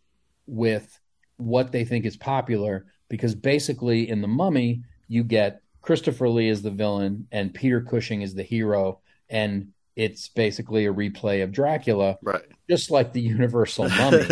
[0.47, 0.99] with
[1.37, 6.63] what they think is popular because basically in the mummy you get Christopher Lee as
[6.63, 12.19] the villain and Peter Cushing is the hero and it's basically a replay of Dracula
[12.23, 12.45] Right.
[12.69, 14.25] just like the universal mummy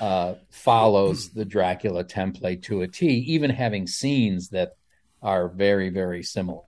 [0.00, 4.76] uh, follows the Dracula template to a T, even having scenes that
[5.22, 6.62] are very, very similar.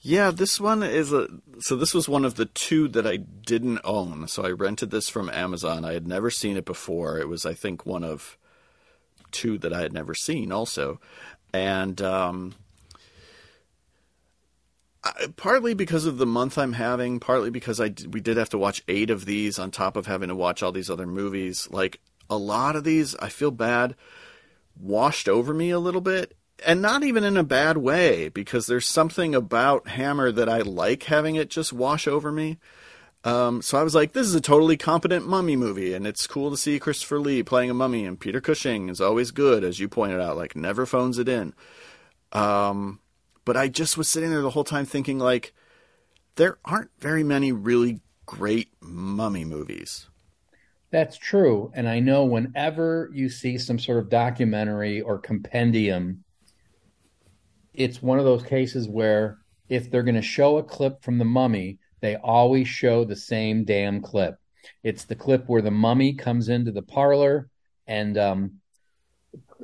[0.00, 1.26] Yeah, this one is a.
[1.58, 4.28] So this was one of the two that I didn't own.
[4.28, 5.84] So I rented this from Amazon.
[5.84, 7.18] I had never seen it before.
[7.18, 8.38] It was, I think, one of
[9.32, 11.00] two that I had never seen, also,
[11.52, 12.54] and um,
[15.36, 18.82] partly because of the month I'm having, partly because I we did have to watch
[18.88, 21.68] eight of these on top of having to watch all these other movies.
[21.70, 22.00] Like
[22.30, 23.94] a lot of these, I feel bad
[24.80, 28.86] washed over me a little bit and not even in a bad way because there's
[28.86, 32.58] something about hammer that i like having it just wash over me
[33.24, 36.52] Um, so I was like, this is a totally competent mummy movie, and it's cool
[36.52, 39.88] to see Christopher Lee playing a mummy, and Peter Cushing is always good, as you
[39.88, 41.52] pointed out, like never phones it in.
[42.32, 43.00] Um,
[43.48, 45.54] but I just was sitting there the whole time thinking, like,
[46.36, 50.06] there aren't very many really great mummy movies.
[50.90, 51.72] That's true.
[51.74, 56.24] And I know whenever you see some sort of documentary or compendium,
[57.72, 59.38] it's one of those cases where
[59.70, 63.64] if they're going to show a clip from the mummy, they always show the same
[63.64, 64.34] damn clip.
[64.82, 67.48] It's the clip where the mummy comes into the parlor
[67.86, 68.60] and um,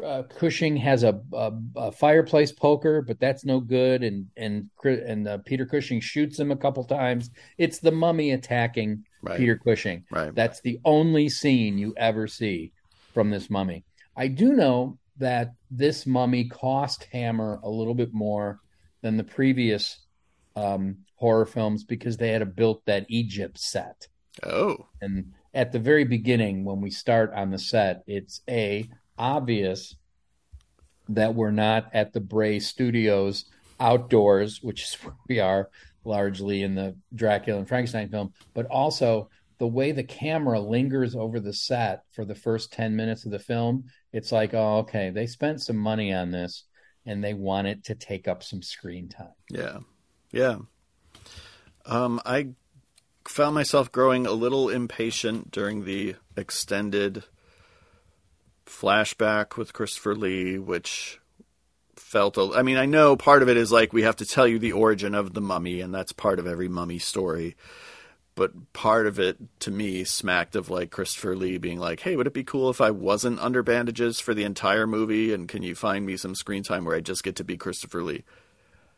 [0.02, 4.02] uh, Cushing has a, a, a, fireplace poker, but that's no good.
[4.02, 7.30] And and and uh, Peter Cushing shoots him a couple times.
[7.58, 9.36] It's the mummy attacking right.
[9.36, 10.04] Peter Cushing.
[10.10, 10.34] Right.
[10.34, 12.72] That's the only scene you ever see
[13.12, 13.84] from this mummy.
[14.16, 18.60] I do know that this mummy cost Hammer a little bit more
[19.02, 20.00] than the previous
[20.56, 24.08] um, horror films because they had to build that Egypt set.
[24.42, 24.88] Oh.
[25.00, 28.88] And at the very beginning, when we start on the set, it's a
[29.18, 29.94] obvious
[31.08, 33.44] that we're not at the Bray Studios
[33.78, 35.68] outdoors, which is where we are
[36.04, 41.40] largely in the Dracula and Frankenstein film, but also the way the camera lingers over
[41.40, 45.26] the set for the first 10 minutes of the film, it's like, oh, okay, they
[45.26, 46.64] spent some money on this
[47.06, 49.28] and they want it to take up some screen time.
[49.50, 49.78] Yeah.
[50.32, 50.58] Yeah.
[51.86, 52.48] Um, I
[53.28, 57.24] found myself growing a little impatient during the extended
[58.66, 61.20] flashback with Christopher Lee, which
[61.96, 62.36] felt.
[62.36, 64.58] A, I mean, I know part of it is like we have to tell you
[64.58, 67.56] the origin of the mummy, and that's part of every mummy story.
[68.36, 72.26] But part of it, to me, smacked of like Christopher Lee being like, "Hey, would
[72.26, 75.32] it be cool if I wasn't under bandages for the entire movie?
[75.32, 78.02] And can you find me some screen time where I just get to be Christopher
[78.02, 78.24] Lee?"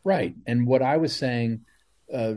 [0.03, 0.35] Right.
[0.45, 1.65] And what I was saying
[2.13, 2.35] uh,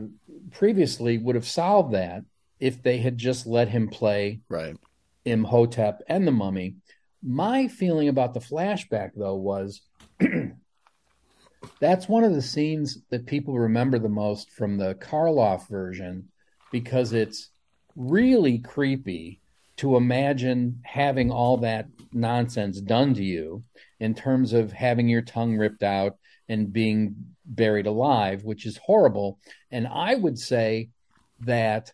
[0.51, 2.23] previously would have solved that
[2.59, 4.77] if they had just let him play right
[5.25, 6.75] Imhotep and the Mummy.
[7.23, 9.81] My feeling about the flashback, though, was
[11.79, 16.29] that's one of the scenes that people remember the most from the Karloff version
[16.71, 17.49] because it's
[17.95, 19.41] really creepy
[19.77, 23.63] to imagine having all that nonsense done to you
[23.99, 26.17] in terms of having your tongue ripped out
[26.49, 27.15] and being
[27.45, 29.39] buried alive, which is horrible.
[29.71, 30.89] And I would say
[31.41, 31.91] that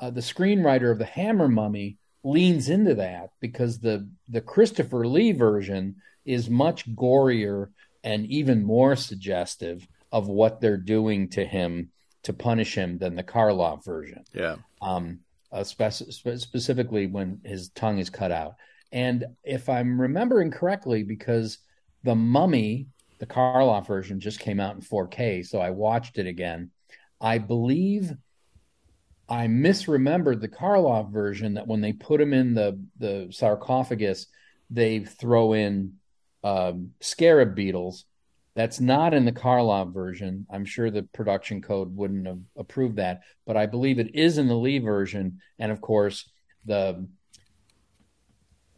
[0.00, 5.32] uh, the screenwriter of the Hammer Mummy leans into that because the the Christopher Lee
[5.32, 7.68] version is much gorier
[8.04, 11.90] and even more suggestive of what they're doing to him
[12.22, 14.24] to punish him than the Karloff version.
[14.32, 14.56] Yeah.
[14.80, 15.20] Um,
[15.50, 15.92] uh, spe-
[16.36, 18.54] specifically when his tongue is cut out.
[18.92, 21.58] And if I'm remembering correctly, because
[22.04, 22.88] the Mummy
[23.22, 26.72] the Karloff version just came out in 4K, so I watched it again.
[27.20, 28.10] I believe
[29.28, 34.26] I misremembered the Karloff version that when they put him in the the sarcophagus,
[34.70, 35.94] they throw in
[36.44, 38.04] um, scarab beetles.
[38.54, 40.46] That's not in the Karloff version.
[40.50, 44.48] I'm sure the production code wouldn't have approved that, but I believe it is in
[44.48, 45.40] the Lee version.
[45.58, 46.28] And of course,
[46.64, 47.06] the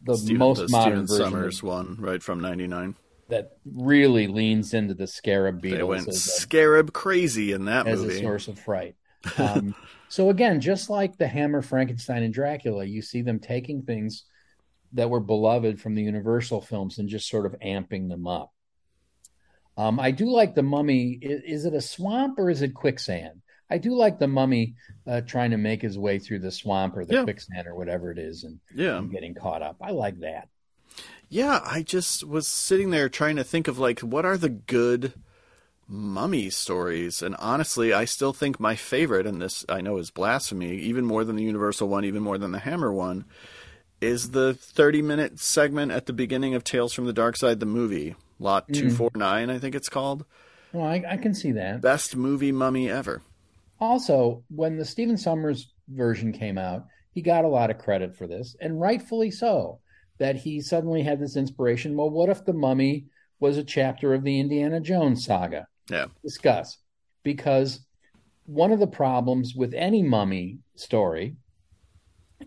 [0.03, 2.95] the Stephen, most the modern Stephen version Sommers one, right from '99
[3.29, 5.79] that really leans into the scarab beetles.
[5.79, 8.95] They went scarab crazy in that as movie a source of fright.
[9.37, 9.75] Um,
[10.09, 14.25] so again, just like the Hammer, Frankenstein, and Dracula, you see them taking things
[14.93, 18.51] that were beloved from the Universal films and just sort of amping them up.
[19.77, 21.19] Um, I do like the Mummy.
[21.21, 23.41] Is, is, it a swamp or is it quicksand?
[23.69, 27.03] I do like the Mummy uh, trying to make his way through the swamp or
[27.03, 27.23] the yeah.
[27.23, 28.97] quicksand or whatever it is, and, yeah.
[28.97, 29.77] and getting caught up.
[29.81, 30.47] I like that.
[31.29, 35.13] Yeah, I just was sitting there trying to think of like what are the good
[35.87, 40.75] mummy stories and honestly i still think my favorite and this i know is blasphemy
[40.77, 43.23] even more than the universal one even more than the hammer one
[44.01, 47.65] is the 30 minute segment at the beginning of tales from the dark side the
[47.65, 48.73] movie lot mm.
[48.73, 50.25] 249 i think it's called
[50.73, 53.21] well I, I, can see that best movie mummy ever
[53.79, 58.25] also when the stephen sommers version came out he got a lot of credit for
[58.25, 59.79] this and rightfully so
[60.17, 61.95] that he suddenly had this inspiration.
[61.95, 63.05] Well, what if the mummy
[63.39, 65.67] was a chapter of the Indiana Jones saga?
[65.89, 66.07] Yeah.
[66.23, 66.77] Discuss.
[67.23, 67.79] Because
[68.45, 71.35] one of the problems with any mummy story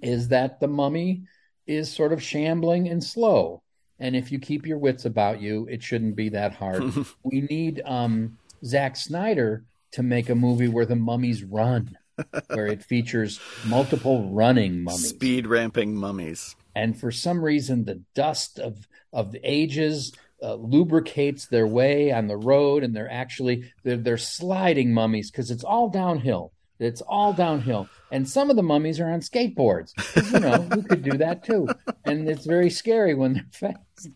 [0.02, 1.22] is that the mummy
[1.66, 3.62] is sort of shambling and slow.
[3.98, 6.84] And if you keep your wits about you, it shouldn't be that hard.
[7.24, 11.98] we need um, Zack Snyder to make a movie where the mummies run,
[12.46, 18.58] where it features multiple running mummies, speed ramping mummies and for some reason the dust
[18.58, 20.12] of of the ages
[20.42, 25.50] uh, lubricates their way on the road and they're actually they're, they're sliding mummies because
[25.50, 27.88] it's all downhill It's all downhill.
[28.10, 29.92] And some of the mummies are on skateboards.
[30.32, 31.68] You know, you could do that too.
[32.04, 34.10] And it's very scary when they're fast.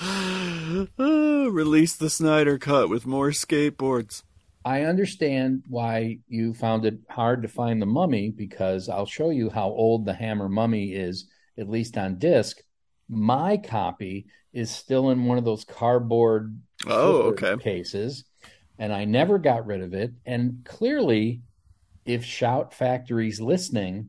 [0.98, 4.22] Release the Snyder Cut with more skateboards.
[4.64, 9.50] I understand why you found it hard to find the mummy because I'll show you
[9.50, 11.28] how old the Hammer mummy is,
[11.58, 12.58] at least on disc.
[13.12, 17.56] My copy is still in one of those cardboard oh, okay.
[17.58, 18.24] cases,
[18.78, 20.12] and I never got rid of it.
[20.24, 21.42] And clearly,
[22.06, 24.08] if Shout Factory's listening,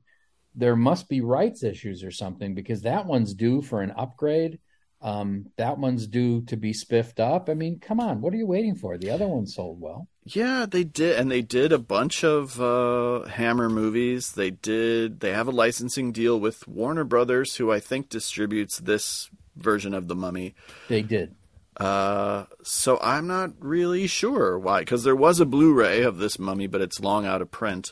[0.56, 4.60] there must be rights issues or something because that one's due for an upgrade.
[5.04, 7.50] Um, that one's due to be spiffed up.
[7.50, 8.98] I mean, come on, what are you waiting for?
[8.98, 10.08] The other one sold well.
[10.24, 14.32] Yeah, they did, and they did a bunch of uh, Hammer movies.
[14.32, 15.20] They did.
[15.20, 20.08] They have a licensing deal with Warner Brothers, who I think distributes this version of
[20.08, 20.56] the Mummy.
[20.88, 21.36] They did.
[21.76, 26.68] Uh, so I'm not really sure why, because there was a Blu-ray of this Mummy,
[26.68, 27.92] but it's long out of print.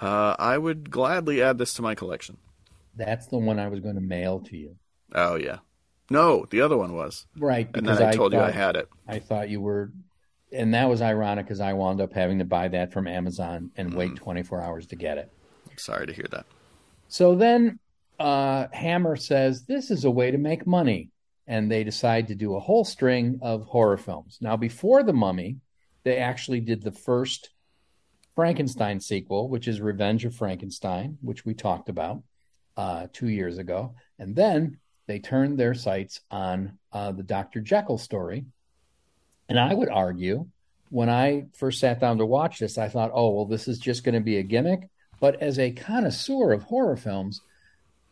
[0.00, 2.38] Uh, I would gladly add this to my collection.
[2.96, 4.76] That's the one I was going to mail to you.
[5.14, 5.58] Oh yeah,
[6.10, 7.68] no, the other one was right.
[7.74, 8.88] And then I, I told thought, you I had it.
[9.08, 9.90] I thought you were
[10.52, 13.92] and that was ironic because I wound up having to buy that from Amazon and
[13.92, 13.96] mm.
[13.96, 15.30] wait 24 hours to get it.
[15.70, 16.46] I'm sorry to hear that.
[17.08, 17.78] So then
[18.18, 21.10] uh, Hammer says this is a way to make money,
[21.46, 24.38] and they decide to do a whole string of horror films.
[24.40, 25.56] Now, before The Mummy,
[26.04, 27.50] they actually did the first
[28.34, 32.22] Frankenstein sequel, which is Revenge of Frankenstein, which we talked about
[32.76, 34.78] uh, two years ago, and then
[35.10, 37.60] they turned their sights on uh, the Dr.
[37.60, 38.44] Jekyll story,
[39.48, 40.46] and I would argue
[40.90, 44.04] when I first sat down to watch this, I thought, oh, well, this is just
[44.04, 44.88] going to be a gimmick.
[45.20, 47.40] But as a connoisseur of horror films,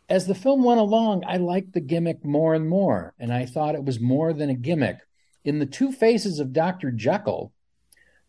[0.07, 3.13] as the film went along, I liked the gimmick more and more.
[3.19, 4.97] And I thought it was more than a gimmick.
[5.43, 6.91] In the two faces of Dr.
[6.91, 7.51] Jekyll,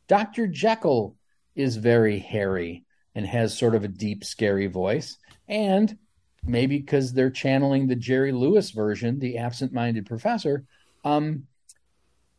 [0.08, 0.46] Dr.
[0.46, 1.16] Jekyll
[1.54, 5.16] is very hairy and has sort of a deep, scary voice.
[5.48, 5.96] And
[6.44, 10.64] maybe because they're channeling the Jerry Lewis version, the absent minded professor,
[11.04, 11.46] um,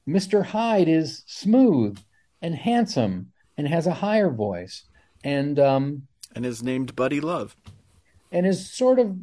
[0.07, 0.43] Mr.
[0.43, 1.99] Hyde is smooth
[2.41, 4.83] and handsome and has a higher voice
[5.23, 7.55] and um, and is named Buddy Love
[8.31, 9.15] and is sort of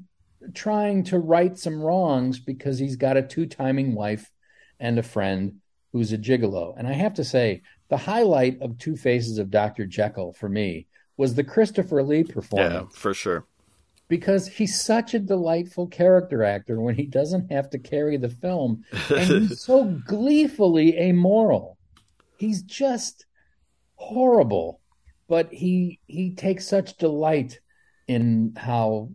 [0.55, 4.31] trying to right some wrongs because he's got a two-timing wife
[4.79, 5.57] and a friend
[5.93, 6.75] who's a gigolo.
[6.77, 9.87] And I have to say, the highlight of Two Faces of Dr.
[9.87, 12.93] Jekyll for me was the Christopher Lee performance.
[12.95, 13.47] Yeah, for sure
[14.09, 18.85] because he's such a delightful character actor when he doesn't have to carry the film
[19.11, 21.77] and he's so gleefully amoral.
[22.39, 23.27] He's just
[23.97, 24.81] horrible
[25.29, 27.61] but he he takes such delight
[28.09, 29.11] in how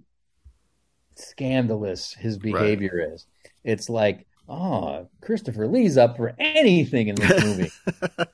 [1.16, 3.14] scandalous his behavior right.
[3.14, 3.26] is.
[3.64, 7.72] It's like oh christopher lee's up for anything in this movie.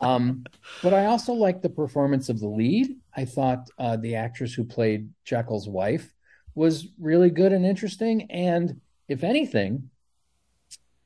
[0.01, 0.45] Um,
[0.81, 2.95] but i also like the performance of the lead.
[3.15, 6.13] I thought uh, the actress who played jekyll's wife
[6.59, 8.29] was really good and interesting.
[8.29, 9.89] And if anything,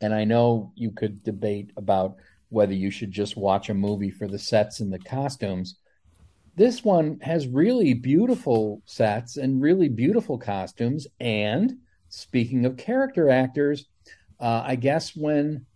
[0.01, 2.15] and I know you could debate about
[2.49, 5.75] whether you should just watch a movie for the sets and the costumes.
[6.55, 11.05] This one has really beautiful sets and really beautiful costumes.
[11.19, 11.77] And
[12.09, 13.85] speaking of character actors,
[14.39, 15.67] uh, I guess when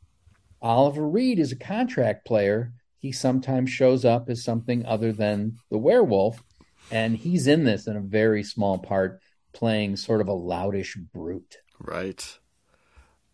[0.59, 5.77] Oliver Reed is a contract player, he sometimes shows up as something other than the
[5.77, 6.43] werewolf.
[6.89, 9.21] And he's in this in a very small part
[9.57, 11.57] playing sort of a loudish brute.
[11.79, 12.37] Right.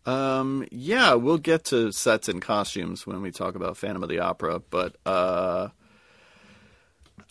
[0.06, 4.20] Um, yeah, we'll get to sets and costumes when we talk about Phantom of the
[4.20, 5.68] Opera, but uh,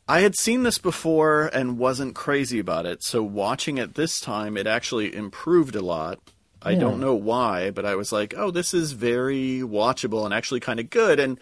[0.07, 3.03] I had seen this before and wasn't crazy about it.
[3.03, 6.19] So watching it this time, it actually improved a lot.
[6.61, 6.79] I yeah.
[6.79, 10.79] don't know why, but I was like, oh, this is very watchable and actually kind
[10.79, 11.19] of good.
[11.19, 11.39] And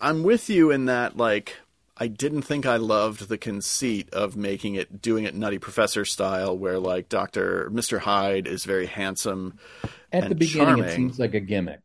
[0.00, 1.56] I'm with you in that, like,
[2.02, 6.58] I didn't think I loved the conceit of making it doing it Nutty Professor style,
[6.58, 9.56] where like Doctor Mister Hyde is very handsome.
[10.10, 10.84] At the beginning, charming.
[10.84, 11.78] it seems like a gimmick.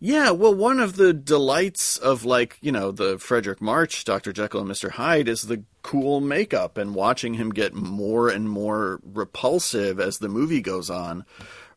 [0.00, 4.60] Yeah, well, one of the delights of like you know the Fredric March, Doctor Jekyll
[4.60, 10.00] and Mister Hyde is the cool makeup and watching him get more and more repulsive
[10.00, 11.26] as the movie goes on,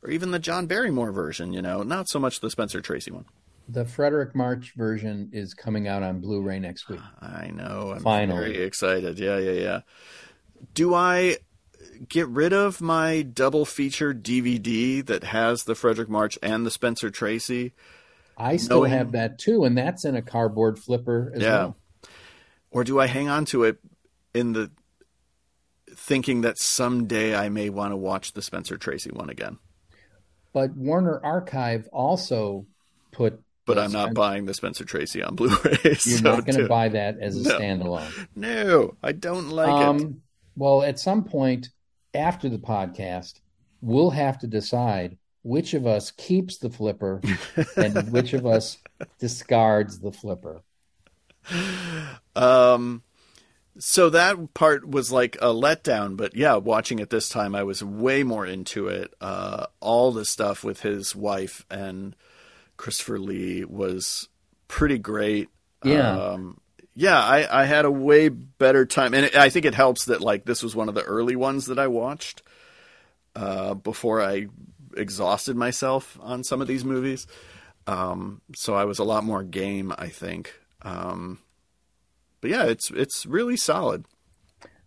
[0.02, 1.52] or even the John Barrymore version.
[1.52, 3.26] You know, not so much the Spencer Tracy one.
[3.72, 7.00] The Fredric March version is coming out on Blu-ray next week.
[7.22, 7.94] I know.
[7.96, 8.54] I'm Finally.
[8.54, 9.20] very excited.
[9.20, 9.82] Yeah, yeah, yeah.
[10.74, 11.38] Do I
[12.08, 17.12] get rid of my double feature DVD that has the Fredric March and the Spencer
[17.12, 17.74] Tracy?
[18.36, 18.92] I still knowing...
[18.92, 21.50] have that too, and that's in a cardboard flipper as yeah.
[21.50, 21.78] well.
[22.72, 23.78] Or do I hang on to it
[24.34, 24.72] in the
[25.94, 29.60] thinking that someday I may want to watch the Spencer Tracy one again?
[30.54, 32.66] But Warner Archive also
[33.12, 35.78] put but I'm not buying the Spencer Tracy on Blu-ray.
[35.84, 37.60] You're so not going to buy that as a no.
[37.60, 38.28] standalone.
[38.36, 40.08] No, I don't like um, it.
[40.56, 41.70] Well, at some point
[42.14, 43.40] after the podcast,
[43.82, 47.22] we'll have to decide which of us keeps the flipper
[47.78, 48.78] and which of us
[49.20, 50.62] discards the flipper.
[52.36, 53.04] Um,
[53.78, 57.84] so that part was like a letdown, but yeah, watching it this time, I was
[57.84, 59.14] way more into it.
[59.22, 62.16] Uh, all the stuff with his wife and
[62.80, 64.30] Christopher Lee was
[64.70, 65.50] pretty great.
[65.84, 66.18] Yeah.
[66.18, 66.62] Um,
[66.96, 70.22] yeah, I, I had a way better time, and it, I think it helps that
[70.22, 72.42] like this was one of the early ones that I watched
[73.36, 74.48] uh, before I
[74.96, 77.28] exhausted myself on some of these movies.
[77.86, 80.54] Um, so I was a lot more game, I think.
[80.82, 81.40] Um,
[82.40, 84.06] but yeah, it's it's really solid.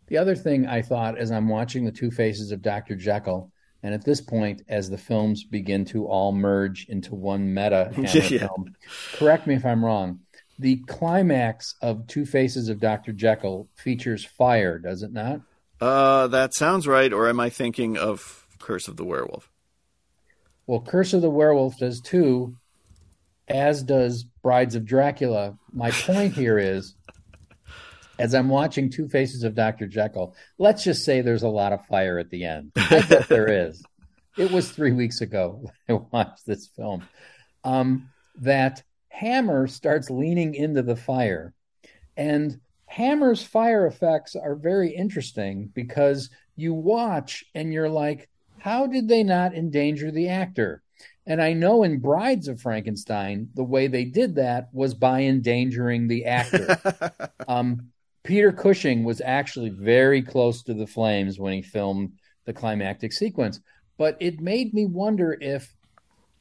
[0.06, 2.96] The other thing I thought as I'm watching the two faces of Dr.
[2.96, 3.52] Jekyll,
[3.82, 8.46] and at this point, as the films begin to all merge into one meta yeah.
[8.46, 8.74] film,
[9.14, 10.20] correct me if I'm wrong.
[10.58, 13.12] The climax of Two Faces of Dr.
[13.12, 15.40] Jekyll features fire, does it not?
[15.80, 17.12] Uh, that sounds right.
[17.12, 19.50] Or am I thinking of Curse of the Werewolf?
[20.66, 22.56] Well, Curse of the Werewolf does too,
[23.48, 25.58] as does Brides of Dracula.
[25.72, 26.94] My point here is
[28.22, 29.88] as I'm watching Two Faces of Dr.
[29.88, 32.70] Jekyll, let's just say there's a lot of fire at the end.
[32.76, 33.82] I bet there is.
[34.38, 37.02] It was three weeks ago I watched this film.
[37.64, 41.52] Um, that Hammer starts leaning into the fire.
[42.16, 49.08] And Hammer's fire effects are very interesting because you watch and you're like, how did
[49.08, 50.80] they not endanger the actor?
[51.26, 56.06] And I know in Brides of Frankenstein, the way they did that was by endangering
[56.06, 57.10] the actor.
[57.48, 57.88] um,
[58.24, 62.12] Peter Cushing was actually very close to the flames when he filmed
[62.44, 63.60] the climactic sequence.
[63.98, 65.74] But it made me wonder if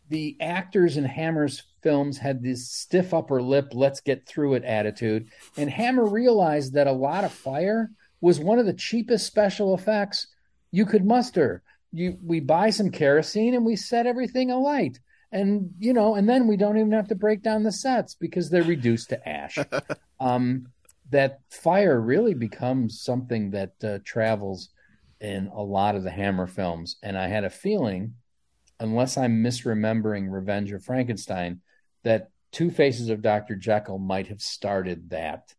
[0.10, 5.30] the actors in Hammer's films had this stiff upper lip, let's get through it attitude.
[5.58, 10.28] And Hammer realized that a lot of fire was one of the cheapest special effects
[10.70, 11.64] you could muster.
[11.92, 15.00] You we buy some kerosene and we set everything alight.
[15.32, 18.50] And you know, and then we don't even have to break down the sets because
[18.50, 19.58] they're reduced to ash.
[20.20, 20.68] um,
[21.12, 24.70] that fire really becomes something that uh, travels
[25.20, 26.98] in a lot of the Hammer films.
[27.04, 28.16] And I had a feeling,
[28.80, 31.62] unless I'm misremembering Revenge of Frankenstein,
[32.04, 33.56] that Two Faces of Dr.
[33.56, 35.54] Jekyll might have started that.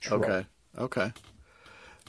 [0.00, 0.24] Trope.
[0.24, 0.46] Okay.
[0.76, 1.12] Okay.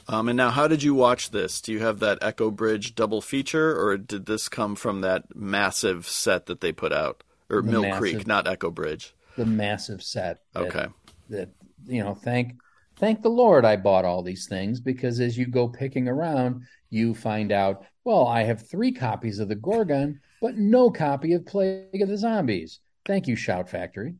[0.08, 1.60] Um, and now, how did you watch this?
[1.60, 6.08] Do you have that Echo Bridge double feature, or did this come from that massive
[6.08, 9.14] set that they put out, or the Mill massive, Creek, not Echo Bridge?
[9.36, 10.40] The massive set.
[10.52, 10.86] That, okay.
[11.28, 11.50] That
[11.86, 12.54] you know, thank
[13.00, 17.14] thank the Lord I bought all these things because as you go picking around, you
[17.14, 22.02] find out, well, I have three copies of the Gorgon, but no copy of Plague
[22.02, 22.80] of the Zombies.
[23.06, 24.14] Thank you, Shout Factory.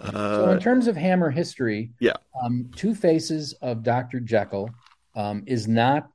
[0.00, 2.12] Uh, so, in terms of Hammer history, yeah,
[2.44, 4.20] um, Two Faces of Dr.
[4.20, 4.70] Jekyll
[5.16, 6.08] um, is not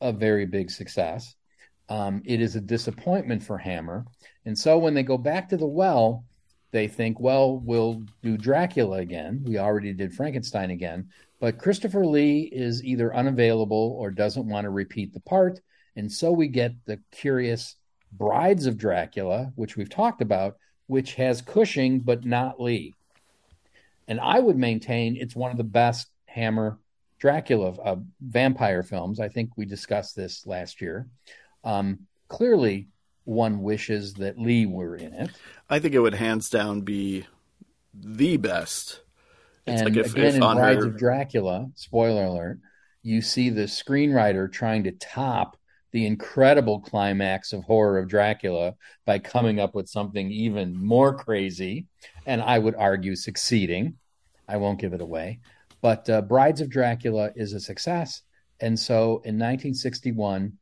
[0.00, 1.36] a very big success.
[1.88, 4.04] Um, it is a disappointment for Hammer.
[4.46, 6.24] And so when they go back to the well,
[6.74, 9.44] they think, well, we'll do Dracula again.
[9.46, 11.08] We already did Frankenstein again.
[11.38, 15.60] But Christopher Lee is either unavailable or doesn't want to repeat the part.
[15.94, 17.76] And so we get the curious
[18.10, 20.56] Brides of Dracula, which we've talked about,
[20.88, 22.92] which has Cushing but not Lee.
[24.08, 26.80] And I would maintain it's one of the best Hammer
[27.20, 29.20] Dracula uh, vampire films.
[29.20, 31.06] I think we discussed this last year.
[31.62, 32.88] Um, clearly,
[33.24, 35.30] one wishes that Lee were in it.
[35.68, 37.26] I think it would hands down be
[37.92, 39.00] the best.
[39.66, 40.90] It's and like if, again, if in Brides her...
[40.90, 42.58] of Dracula, spoiler alert,
[43.02, 45.56] you see the screenwriter trying to top
[45.92, 48.74] the incredible climax of horror of Dracula
[49.06, 51.86] by coming up with something even more crazy,
[52.26, 53.94] and I would argue succeeding.
[54.48, 55.38] I won't give it away,
[55.80, 58.22] but uh, Brides of Dracula is a success,
[58.60, 60.58] and so in 1961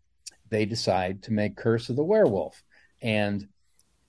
[0.52, 2.62] they decide to make Curse of the Werewolf.
[3.00, 3.48] And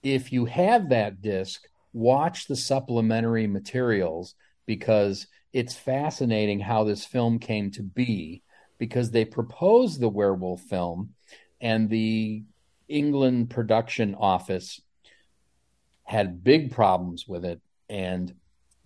[0.04, 1.64] if you have that disc,
[1.94, 4.36] watch the supplementary materials
[4.66, 8.44] because it's fascinating how this film came to be
[8.78, 11.14] because they proposed the werewolf film
[11.62, 12.44] and the
[12.90, 14.82] England production office
[16.04, 17.62] had big problems with it.
[17.88, 18.36] And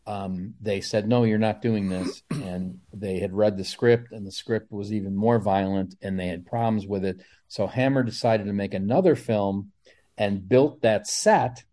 [0.06, 2.22] um, they said no you're not doing this.
[2.30, 6.28] And they had read the script and the script was even more violent and they
[6.28, 9.72] had problems with it so Hammer decided to make another film
[10.18, 11.64] and built that set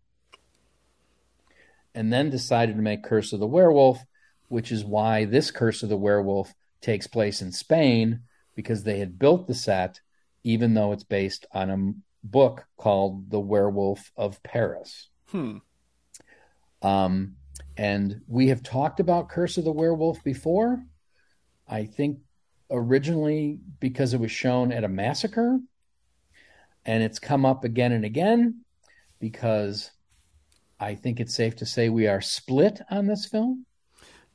[1.93, 4.03] and then decided to make Curse of the Werewolf,
[4.49, 8.21] which is why this Curse of the Werewolf takes place in Spain
[8.53, 10.01] because they had built the set,
[10.43, 11.93] even though it's based on a
[12.25, 15.09] book called The Werewolf of Paris.
[15.29, 15.57] Hmm.
[16.81, 17.35] Um,
[17.77, 20.83] and we have talked about Curse of the Werewolf before.
[21.67, 22.19] I think
[22.69, 25.59] originally because it was shown at a massacre,
[26.85, 28.61] and it's come up again and again
[29.19, 29.91] because
[30.79, 33.65] I think it's safe to say we are split on this film.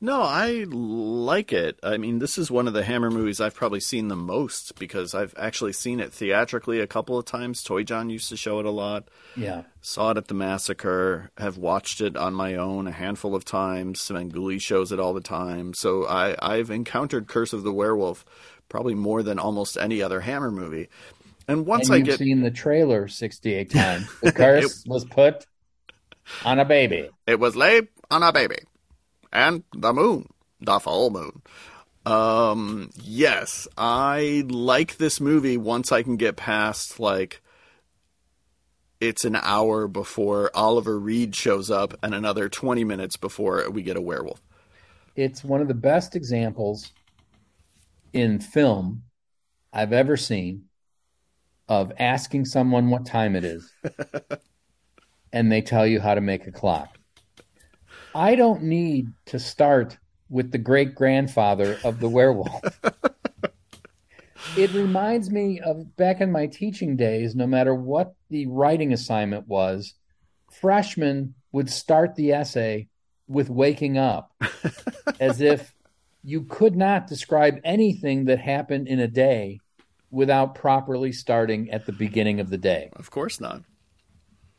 [0.03, 1.79] No, I like it.
[1.83, 5.13] I mean, this is one of the Hammer movies I've probably seen the most because
[5.13, 7.61] I've actually seen it theatrically a couple of times.
[7.61, 9.09] Toy John used to show it a lot.
[9.35, 9.61] Yeah.
[9.79, 14.01] Saw it at the Massacre, have watched it on my own a handful of times.
[14.01, 15.75] Svengoolie shows it all the time.
[15.75, 18.25] So I, I've encountered Curse of the Werewolf
[18.69, 20.89] probably more than almost any other Hammer movie.
[21.47, 24.07] And once and I you've get seen the trailer 68 times.
[24.21, 25.45] The curse was put
[26.43, 27.09] on a baby.
[27.27, 28.57] It was laid on a baby.
[29.31, 30.27] And the moon.
[30.59, 31.41] The full moon.
[32.05, 37.41] Um, yes, I like this movie once I can get past, like,
[38.99, 43.97] it's an hour before Oliver Reed shows up and another 20 minutes before we get
[43.97, 44.41] a werewolf.
[45.15, 46.91] It's one of the best examples
[48.13, 49.03] in film
[49.73, 50.65] I've ever seen
[51.67, 53.71] of asking someone what time it is
[55.33, 56.97] and they tell you how to make a clock.
[58.13, 59.97] I don't need to start
[60.29, 62.61] with the great grandfather of the werewolf.
[64.57, 69.47] it reminds me of back in my teaching days, no matter what the writing assignment
[69.47, 69.93] was,
[70.51, 72.87] freshmen would start the essay
[73.27, 74.33] with waking up
[75.19, 75.73] as if
[76.23, 79.59] you could not describe anything that happened in a day
[80.11, 82.89] without properly starting at the beginning of the day.
[82.93, 83.61] Of course not.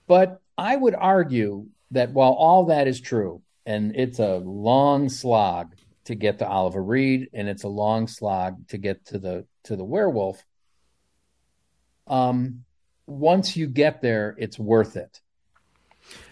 [0.06, 5.74] But I would argue that while all that is true, and it's a long slog
[6.04, 9.76] to get to Oliver Reed, and it's a long slog to get to the to
[9.76, 10.44] the werewolf.
[12.06, 12.64] Um,
[13.06, 15.20] once you get there, it's worth it,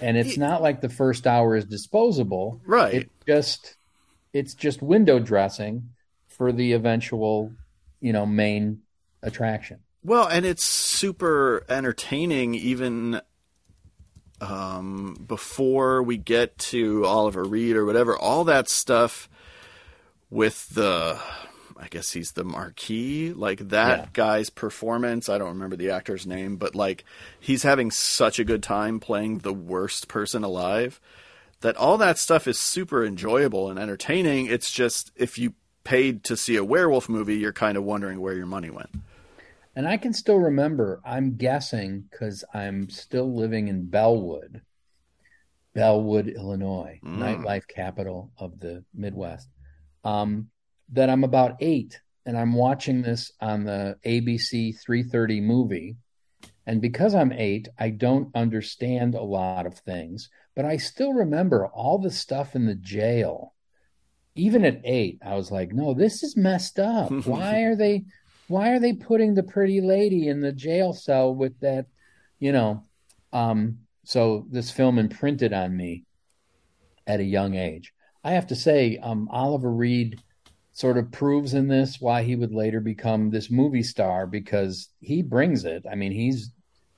[0.01, 2.61] and it's not like the first hour is disposable.
[2.67, 2.95] Right.
[2.95, 3.77] It just
[4.33, 5.91] it's just window dressing
[6.29, 7.53] for the eventual,
[8.01, 8.83] you know, main
[9.23, 9.81] attraction.
[10.03, 13.21] Well, and it's super entertaining even
[14.41, 18.17] um, before we get to Oliver Reed or whatever.
[18.17, 19.29] All that stuff
[20.31, 21.19] with the,
[21.77, 24.07] I guess he's the Marquis, like that Yeah.
[24.13, 25.29] guy's performance.
[25.29, 27.05] I don't remember the actor's name, but like
[27.39, 31.01] he's having such a good time playing the worst person alive
[31.63, 34.47] that all that stuff is super enjoyable and entertaining.
[34.47, 35.53] It's just if you
[35.85, 38.91] paid to see a werewolf movie, you're kind of wondering where your money went.
[39.77, 44.63] And I can still remember, I'm guessing because I'm still living in Bellwood,
[45.75, 47.19] Bellwood, Illinois, Mm.
[47.19, 49.49] nightlife capital of the Midwest,
[50.05, 50.51] um,
[50.93, 55.97] that I'm about eight and I'm watching this on the ABC 330 movie.
[56.67, 61.67] And because I'm eight, I don't understand a lot of things, but I still remember
[61.69, 63.55] all the stuff in the jail.
[64.35, 67.11] Even at eight, I was like, no, this is messed up.
[67.27, 68.05] Why are they
[68.51, 71.87] why are they putting the pretty lady in the jail cell with that,
[72.39, 72.85] you know?
[73.33, 76.05] Um, so this film imprinted on me
[77.07, 77.93] at a young age.
[78.25, 80.21] I have to say, um, Oliver Reed
[80.73, 85.23] sort of proves in this why he would later become this movie star because he
[85.23, 85.85] brings it.
[85.91, 86.51] I mean, he's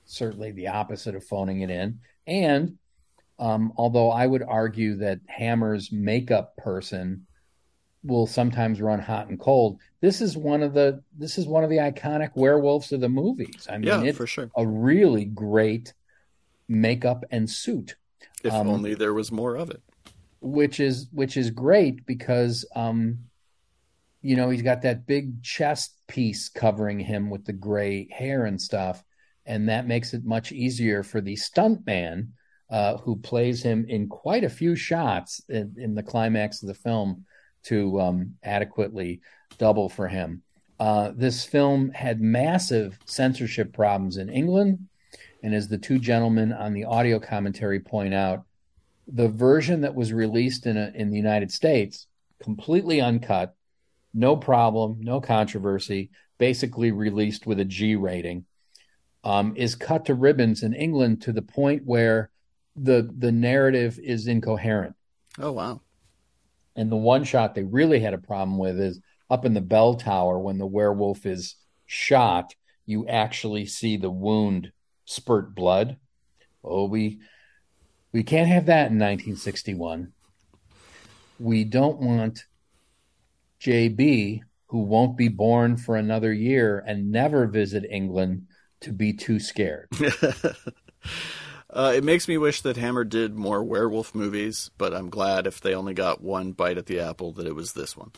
[0.06, 2.00] certainly the opposite of phoning it in.
[2.26, 2.78] And
[3.38, 7.26] um, although I would argue that Hammer's makeup person
[8.04, 11.70] will sometimes run hot and cold, this is one of the this is one of
[11.70, 13.66] the iconic werewolves of the movies.
[13.70, 14.50] I mean, Yeah, it's for sure.
[14.56, 15.92] a really great
[16.68, 17.96] makeup and suit
[18.44, 19.82] If Um, only there was more of it.
[20.40, 23.18] which is which is great because um
[24.22, 28.60] you know he's got that big chest piece covering him with the gray hair and
[28.60, 29.04] stuff
[29.46, 32.28] and that makes it much easier for the stuntman
[32.70, 36.74] uh, who plays him in quite a few shots in, in the climax of the
[36.74, 37.24] film
[37.64, 39.20] to um, adequately
[39.58, 40.42] double for him.
[40.80, 44.88] Uh, this film had massive censorship problems in England,
[45.42, 48.44] and as the two gentlemen on the audio commentary point out,
[49.06, 52.06] the version that was released in a, in the United States,
[52.42, 53.54] completely uncut,
[54.14, 58.44] no problem, no controversy, basically released with a G rating,
[59.24, 62.30] um, is cut to ribbons in England to the point where
[62.76, 64.94] the the narrative is incoherent.
[65.38, 65.80] Oh wow.
[66.76, 69.00] And the one shot they really had a problem with is
[69.30, 71.56] up in the bell tower when the werewolf is
[71.86, 72.54] shot,
[72.86, 74.72] you actually see the wound
[75.04, 75.96] spurt blood.
[76.64, 77.20] Oh, we
[78.12, 80.12] we can't have that in 1961.
[81.38, 82.44] We don't want
[83.60, 88.46] JB, who won't be born for another year and never visit England,
[88.80, 89.88] to be too scared.
[91.72, 95.60] Uh, it makes me wish that Hammer did more werewolf movies, but I'm glad if
[95.60, 98.12] they only got one bite at the apple that it was this one.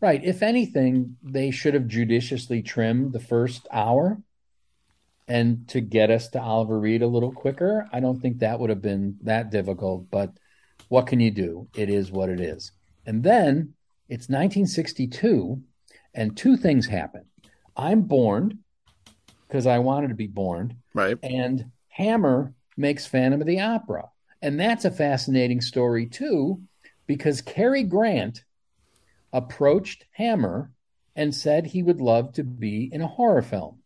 [0.00, 0.22] Right.
[0.24, 4.22] If anything, they should have judiciously trimmed the first hour
[5.26, 7.88] and to get us to Oliver Reed a little quicker.
[7.92, 10.32] I don't think that would have been that difficult, but
[10.88, 11.68] what can you do?
[11.74, 12.72] It is what it is.
[13.04, 13.74] And then
[14.08, 15.62] it's 1962,
[16.14, 17.26] and two things happen.
[17.76, 18.60] I'm born
[19.46, 20.76] because I wanted to be born.
[20.94, 21.16] Right.
[21.22, 24.10] And Hammer makes Phantom of the Opera.
[24.42, 26.62] And that's a fascinating story, too,
[27.06, 28.44] because Cary Grant
[29.32, 30.72] approached Hammer
[31.14, 33.80] and said he would love to be in a horror film.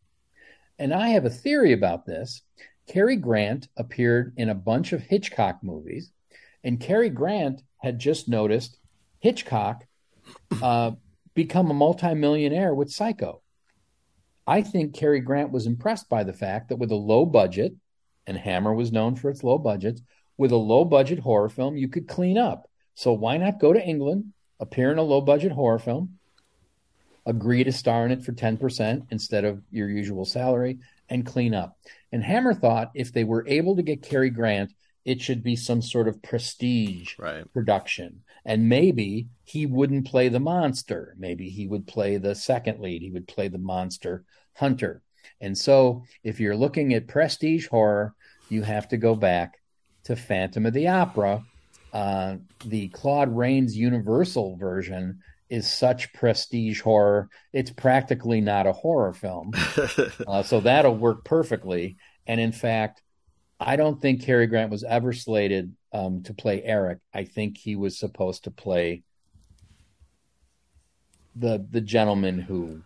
[0.78, 2.42] And I have a theory about this.
[2.86, 6.11] Cary Grant appeared in a bunch of Hitchcock movies,
[6.62, 8.78] and Cary Grant had just noticed
[9.20, 9.86] Hitchcock
[10.62, 10.92] uh,
[11.34, 13.42] become a multimillionaire with Psycho.
[14.47, 17.74] I think Cary Grant was impressed by the fact that with a low budget,
[18.27, 20.03] and Hammer was known for its low budgets,
[20.37, 22.68] with a low budget horror film, you could clean up.
[22.95, 26.18] So why not go to England, appear in a low budget horror film,
[27.27, 31.79] agree to star in it for 10% instead of your usual salary, and clean up?
[32.12, 34.72] And Hammer thought if they were able to get Cary Grant,
[35.05, 37.51] it should be some sort of prestige right.
[37.53, 38.22] production.
[38.45, 41.14] And maybe he wouldn't play the monster.
[41.18, 43.03] Maybe he would play the second lead.
[43.03, 45.03] He would play the monster hunter.
[45.41, 48.14] And so, if you're looking at prestige horror,
[48.49, 49.61] you have to go back
[50.05, 51.45] to Phantom of the Opera.
[51.93, 59.12] Uh, the Claude Rains Universal version is such prestige horror; it's practically not a horror
[59.12, 59.53] film.
[60.27, 61.97] uh, so that'll work perfectly.
[62.27, 63.03] And in fact,
[63.61, 66.99] I don't think Cary Grant was ever slated um, to play Eric.
[67.12, 69.03] I think he was supposed to play
[71.37, 72.83] the the gentleman who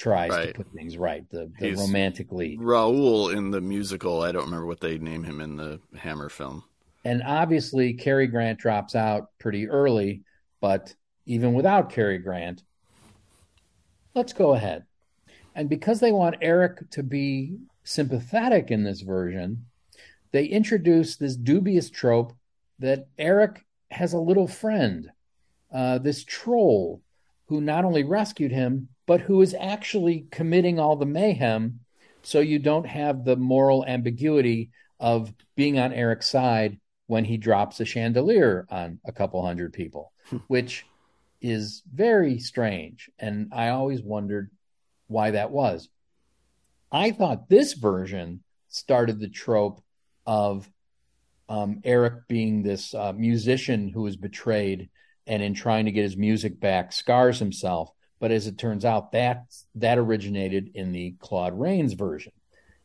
[0.00, 0.48] tries right.
[0.48, 2.60] to put things right, the, the romantic lead.
[2.60, 6.64] Raoul in the musical, I don't remember what they name him in the Hammer film.
[7.04, 10.22] And obviously, Cary Grant drops out pretty early,
[10.60, 10.94] but
[11.26, 12.62] even without Cary Grant,
[14.14, 14.84] let's go ahead.
[15.54, 19.66] And because they want Eric to be sympathetic in this version,
[20.32, 22.32] they introduce this dubious trope
[22.78, 25.10] that Eric has a little friend,
[25.74, 27.02] uh, this troll,
[27.46, 31.80] who not only rescued him, but who is actually committing all the mayhem.
[32.22, 37.80] So you don't have the moral ambiguity of being on Eric's side when he drops
[37.80, 40.36] a chandelier on a couple hundred people, hmm.
[40.46, 40.86] which
[41.40, 43.10] is very strange.
[43.18, 44.52] And I always wondered
[45.08, 45.88] why that was.
[46.92, 49.82] I thought this version started the trope
[50.24, 50.70] of
[51.48, 54.88] um, Eric being this uh, musician who was betrayed
[55.26, 57.90] and in trying to get his music back scars himself
[58.20, 62.32] but as it turns out, that that originated in the Claude Rains version.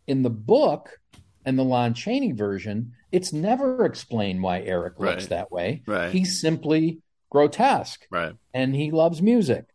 [0.07, 0.99] In the book
[1.45, 5.29] and the Lon Chaney version, it's never explained why Eric looks right.
[5.29, 5.83] that way.
[5.85, 6.11] Right.
[6.11, 8.07] He's simply grotesque.
[8.09, 8.33] Right.
[8.53, 9.65] And he loves music.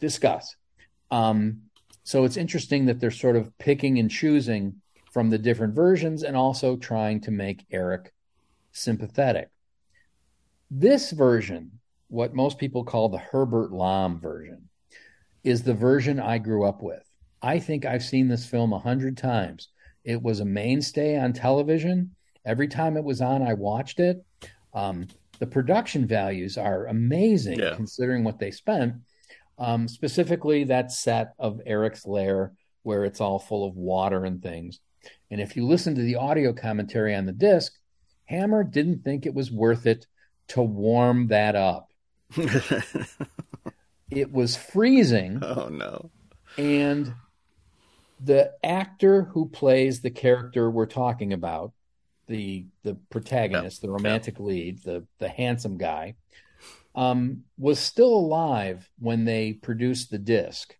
[0.00, 0.56] Discuss.
[1.10, 1.62] Um,
[2.02, 6.36] so it's interesting that they're sort of picking and choosing from the different versions and
[6.36, 8.12] also trying to make Eric
[8.72, 9.48] sympathetic.
[10.70, 11.75] This version
[12.08, 14.68] what most people call the Herbert Lom version,
[15.44, 17.02] is the version I grew up with.
[17.42, 19.68] I think I've seen this film a hundred times.
[20.04, 22.14] It was a mainstay on television.
[22.44, 24.24] Every time it was on, I watched it.
[24.72, 27.74] Um, the production values are amazing yeah.
[27.74, 28.94] considering what they spent.
[29.58, 32.52] Um, specifically, that set of Eric's lair
[32.82, 34.80] where it's all full of water and things.
[35.30, 37.72] And if you listen to the audio commentary on the disc,
[38.26, 40.06] Hammer didn't think it was worth it
[40.48, 41.90] to warm that up.
[44.10, 45.40] it was freezing.
[45.42, 46.10] Oh no.
[46.58, 47.14] And
[48.20, 51.72] the actor who plays the character we're talking about,
[52.26, 56.14] the the protagonist, the romantic lead, the the handsome guy,
[56.94, 60.74] um, was still alive when they produced the disc.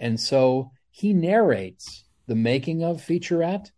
[0.00, 3.70] And so he narrates the making of featurette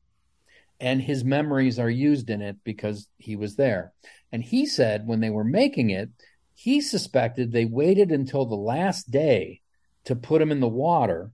[0.81, 3.93] and his memories are used in it because he was there.
[4.33, 6.11] And he said when they were making it,
[6.55, 9.61] he suspected they waited until the last day
[10.05, 11.31] to put him in the water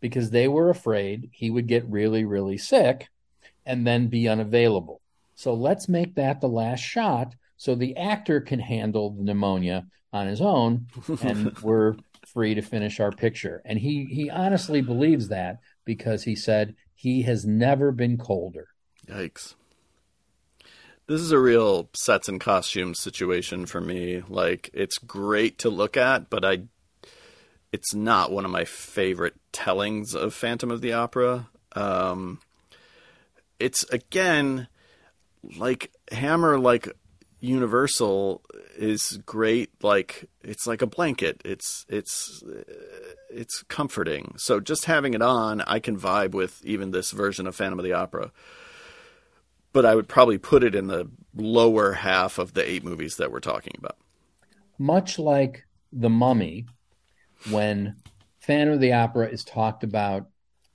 [0.00, 3.08] because they were afraid he would get really, really sick
[3.64, 5.00] and then be unavailable.
[5.34, 10.26] So let's make that the last shot so the actor can handle the pneumonia on
[10.26, 10.86] his own
[11.22, 11.96] and we're
[12.26, 13.62] free to finish our picture.
[13.64, 18.68] And he he honestly believes that because he said he has never been colder.
[19.06, 19.54] Yikes.
[21.08, 24.22] This is a real sets and costumes situation for me.
[24.28, 26.64] Like it's great to look at, but I
[27.72, 31.48] it's not one of my favorite tellings of Phantom of the Opera.
[31.72, 32.40] Um,
[33.58, 34.68] it's again
[35.56, 36.94] like Hammer, like
[37.40, 38.42] Universal,
[38.76, 39.70] is great.
[39.82, 41.40] Like it's like a blanket.
[41.42, 42.44] It's it's
[43.30, 44.34] it's comforting.
[44.36, 47.84] So just having it on, I can vibe with even this version of Phantom of
[47.86, 48.30] the Opera.
[49.78, 53.30] But I would probably put it in the lower half of the eight movies that
[53.30, 53.96] we're talking about.
[54.76, 56.66] Much like The Mummy,
[57.48, 57.94] when
[58.40, 60.26] Phantom of the Opera is talked about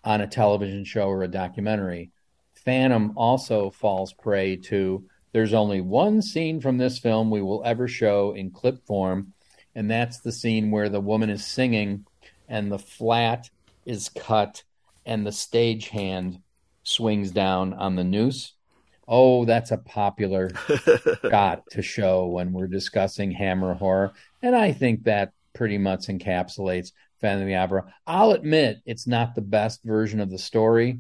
[0.06, 2.12] on a television show or a documentary,
[2.54, 7.90] Phantom also falls prey to there's only one scene from this film we will ever
[7.90, 9.34] show in clip form,
[9.76, 12.06] and that's the scene where the woman is singing
[12.48, 13.50] and the flat
[13.86, 14.64] is cut
[15.06, 16.40] and the stage hand
[16.84, 18.53] swings down on the noose.
[19.08, 20.52] Oh, that's a popular
[21.30, 24.14] shot to show when we're discussing Hammer horror.
[24.42, 27.94] And I think that pretty much encapsulates Phantom of the Opera.
[28.08, 31.00] I'll admit it's not the best version of the story,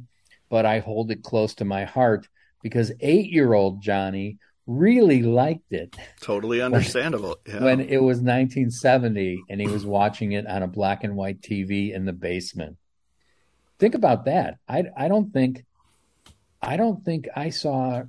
[0.49, 2.27] but I hold it close to my heart
[2.61, 5.95] because eight year old Johnny really liked it.
[6.21, 7.37] Totally understandable.
[7.45, 7.63] When, yeah.
[7.63, 11.93] when it was 1970 and he was watching it on a black and white TV
[11.93, 12.77] in the basement.
[13.79, 14.59] Think about that.
[14.67, 15.65] I, I don't think
[16.63, 18.03] I don't think I saw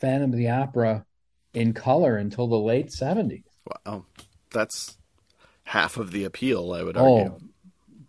[0.00, 1.04] Phantom of the Opera
[1.52, 3.44] in color until the late 70s.
[3.86, 4.06] Wow.
[4.50, 4.96] That's
[5.64, 7.32] half of the appeal, I would argue.
[7.32, 7.40] Oh,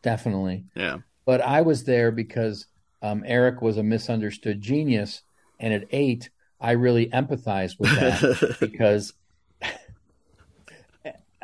[0.01, 0.65] definitely.
[0.75, 0.99] Yeah.
[1.25, 2.65] But I was there because
[3.01, 5.21] um, Eric was a misunderstood genius.
[5.59, 6.29] And at eight,
[6.59, 9.13] I really empathized with that because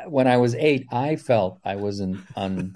[0.06, 2.74] when I was eight, I felt I was an un,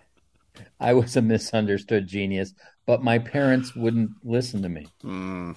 [0.80, 2.54] I was a misunderstood genius
[2.86, 4.86] but my parents wouldn't listen to me.
[5.02, 5.56] Mm.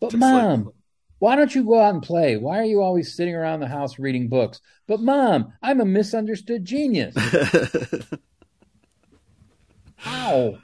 [0.00, 0.74] But Just mom, like...
[1.18, 2.36] why don't you go out and play?
[2.36, 4.60] Why are you always sitting around the house reading books?
[4.86, 7.14] But mom, I'm a misunderstood genius.
[10.06, 10.58] Ow.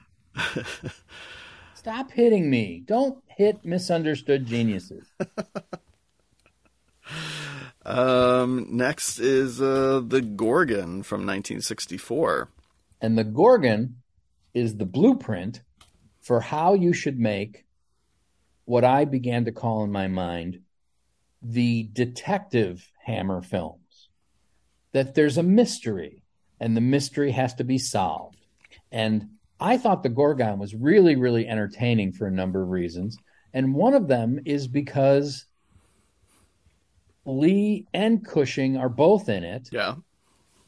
[1.74, 2.82] Stop hitting me.
[2.84, 5.12] Don't hit misunderstood geniuses.
[7.84, 12.48] um, next is uh, The Gorgon from 1964.
[13.00, 13.96] And The Gorgon
[14.54, 15.60] is the blueprint
[16.22, 17.66] for how you should make
[18.64, 20.60] what I began to call in my mind
[21.42, 24.08] the detective Hammer films.
[24.92, 26.22] That there's a mystery
[26.60, 28.46] and the mystery has to be solved.
[28.90, 29.28] And
[29.60, 33.18] I thought The Gorgon was really, really entertaining for a number of reasons.
[33.52, 35.46] And one of them is because
[37.26, 39.68] Lee and Cushing are both in it.
[39.72, 39.96] Yeah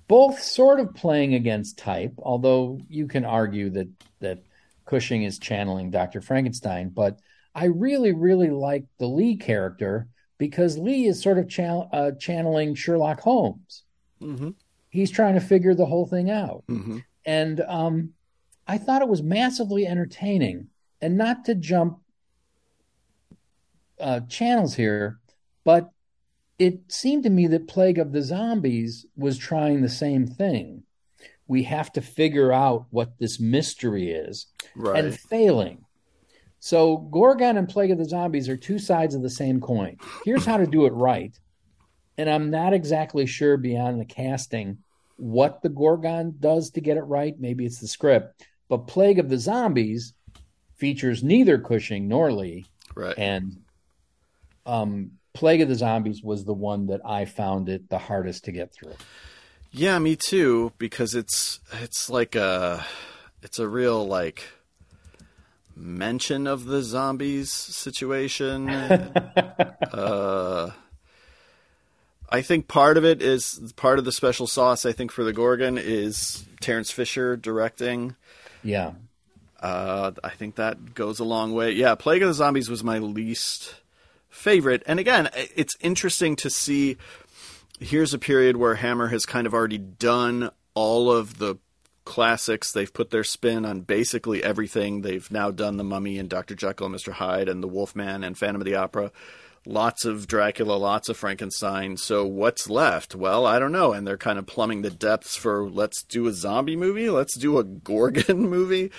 [0.08, 3.88] both sort of playing against type, although you can argue that
[4.20, 4.42] that
[4.84, 6.20] Cushing is channeling Dr.
[6.20, 6.90] Frankenstein.
[6.90, 7.18] But
[7.54, 10.06] I really, really like the Lee character
[10.38, 11.50] because Lee is sort of
[11.92, 13.82] uh, channeling Sherlock Holmes.
[14.22, 14.50] Mm-hmm.
[14.90, 16.64] He's trying to figure the whole thing out.
[16.68, 16.98] Mm-hmm.
[17.24, 18.12] And um,
[18.66, 20.68] I thought it was massively entertaining.
[21.00, 21.98] And not to jump
[24.00, 25.18] uh, channels here,
[25.64, 25.90] but
[26.58, 30.84] it seemed to me that Plague of the Zombies was trying the same thing.
[31.48, 35.04] We have to figure out what this mystery is right.
[35.04, 35.84] and failing.
[36.58, 39.98] So, Gorgon and Plague of the Zombies are two sides of the same coin.
[40.24, 41.38] Here's how to do it right.
[42.18, 44.78] And I'm not exactly sure beyond the casting
[45.18, 47.38] what the Gorgon does to get it right.
[47.38, 48.46] Maybe it's the script.
[48.68, 50.14] But Plague of the Zombies
[50.74, 52.64] features neither Cushing nor Lee.
[52.94, 53.16] Right.
[53.16, 53.58] And
[54.64, 58.52] um, Plague of the Zombies was the one that I found it the hardest to
[58.52, 58.94] get through.
[59.70, 62.86] Yeah, me too, because it's it's like a
[63.42, 64.44] it's a real like
[65.76, 68.70] mention of the zombies situation.
[69.92, 70.70] uh,
[72.30, 74.86] I think part of it is part of the special sauce.
[74.86, 78.16] I think for the Gorgon is Terrence Fisher directing.
[78.64, 78.92] Yeah,
[79.60, 81.72] uh, I think that goes a long way.
[81.72, 83.74] Yeah, Plague of the Zombies was my least
[84.36, 84.82] favorite.
[84.86, 86.96] And again, it's interesting to see.
[87.80, 91.56] Here's a period where Hammer has kind of already done all of the
[92.04, 92.72] classics.
[92.72, 95.02] They've put their spin on basically everything.
[95.02, 96.54] They've now done The Mummy and Dr.
[96.54, 97.12] Jekyll and Mr.
[97.12, 99.12] Hyde and The Wolfman and Phantom of the Opera.
[99.66, 101.96] Lots of Dracula, lots of Frankenstein.
[101.96, 103.16] So what's left?
[103.16, 103.92] Well, I don't know.
[103.92, 107.58] And they're kind of plumbing the depths for let's do a zombie movie, let's do
[107.58, 108.92] a Gorgon movie.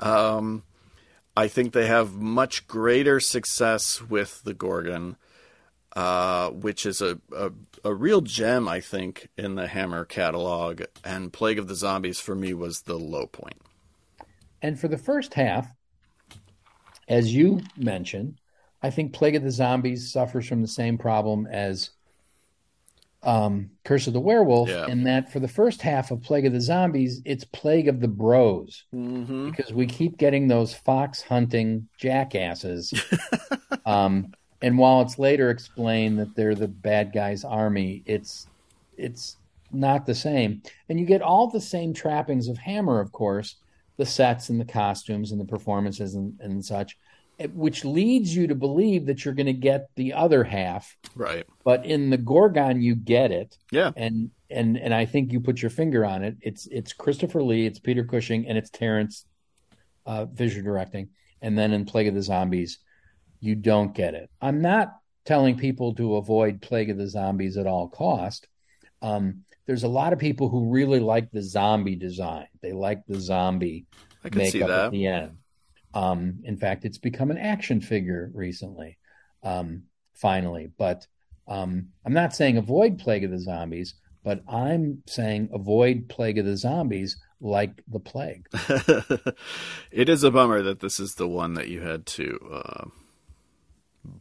[0.00, 0.62] Um,
[1.38, 5.16] I think they have much greater success with the Gorgon,
[5.94, 7.52] uh, which is a, a,
[7.84, 10.82] a real gem, I think, in the Hammer catalog.
[11.04, 13.62] And Plague of the Zombies for me was the low point.
[14.62, 15.72] And for the first half,
[17.06, 18.40] as you mentioned,
[18.82, 21.90] I think Plague of the Zombies suffers from the same problem as
[23.22, 24.86] um, Curse of the Werewolf, Yeah.
[24.86, 28.08] in that for the first half of Plague of the Zombies, it's Plague of the
[28.08, 29.50] Bros Mm-hmm.
[29.50, 32.92] because we keep getting those fox hunting jackasses.
[33.86, 38.46] um, and while it's later explained that they're the bad guys' army, it's
[38.96, 39.36] it's
[39.72, 40.62] not the same.
[40.88, 43.56] And you get all the same trappings of Hammer, of course,
[43.96, 46.96] the sets and the costumes and the performances and, and such,
[47.54, 50.96] which leads you to believe that you're going to get the other half.
[51.14, 51.44] Right.
[51.64, 53.92] But in the Gorgon, you get it Yeah.
[53.96, 56.36] and and and I think you put your finger on it.
[56.40, 59.24] It's it's Christopher Lee, it's Peter Cushing, and it's Terrence
[60.06, 61.10] uh, Fisher directing.
[61.42, 62.78] And then in Plague of the Zombies,
[63.40, 64.30] you don't get it.
[64.40, 68.48] I'm not telling people to avoid Plague of the Zombies at all cost.
[69.02, 72.46] Um, there's a lot of people who really like the zombie design.
[72.62, 73.84] They like the zombie
[74.24, 74.84] I can see makeup that.
[74.86, 75.32] at the end.
[75.94, 78.98] Um, in fact, it's become an action figure recently,
[79.42, 79.84] um,
[80.14, 80.70] finally.
[80.76, 81.06] But
[81.46, 86.44] um, I'm not saying avoid Plague of the Zombies, but I'm saying avoid Plague of
[86.44, 88.48] the Zombies like the plague.
[89.90, 92.84] it is a bummer that this is the one that you had to uh,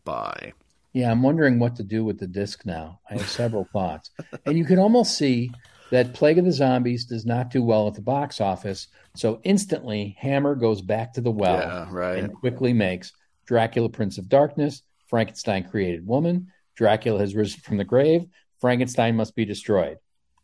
[0.03, 0.53] buy.
[0.93, 2.99] Yeah, I'm wondering what to do with the disc now.
[3.09, 4.09] I have several thoughts.
[4.45, 5.51] And you can almost see
[5.91, 8.87] that Plague of the Zombies does not do well at the box office.
[9.15, 12.19] So instantly, Hammer goes back to the well yeah, right.
[12.19, 13.13] and quickly makes
[13.45, 18.25] Dracula, Prince of Darkness, Frankenstein, Created Woman, Dracula has risen from the grave,
[18.59, 19.97] Frankenstein must be destroyed.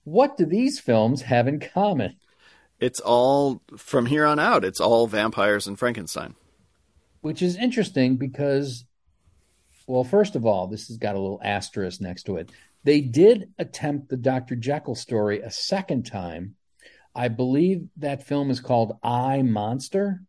[0.04, 2.18] What do these films have in common?
[2.80, 4.66] It's all from here on out.
[4.66, 6.36] It's all vampires and Frankenstein.
[7.22, 8.84] Which is interesting because,
[9.88, 12.52] well, first of all, this has got a little asterisk next to it.
[12.84, 14.56] They did attempt the Dr.
[14.56, 16.56] Jekyll story a second time.
[17.16, 20.22] I believe that film is called I Monster.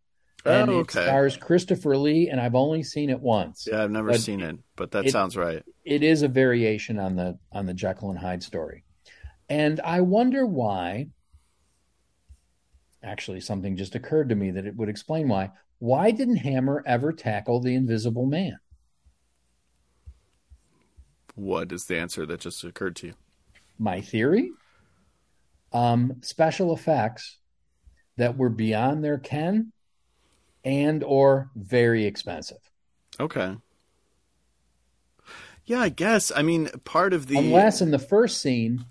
[0.47, 3.67] And oh, it stars Christopher Lee, and I've only seen it once.
[3.71, 5.63] Yeah, I've never But seen it, but that it- sounds right.
[5.85, 8.85] it is a variation on the on the Jekyll and Hyde story.
[9.49, 11.09] And I wonder why
[13.03, 15.51] actually something just occurred to me that it would explain why.
[15.79, 18.59] Why didn't Hammer ever tackle the invisible man?
[21.35, 23.15] What is the answer that just occurred to you?
[23.79, 24.53] My theory?
[25.73, 27.39] Um, special effects
[28.17, 29.73] that were beyond their ken
[30.65, 32.59] and or very expensive.
[33.19, 33.57] Okay.
[35.67, 36.31] Yeah, I guess.
[36.35, 38.85] I mean, part of the Unless in the first scene,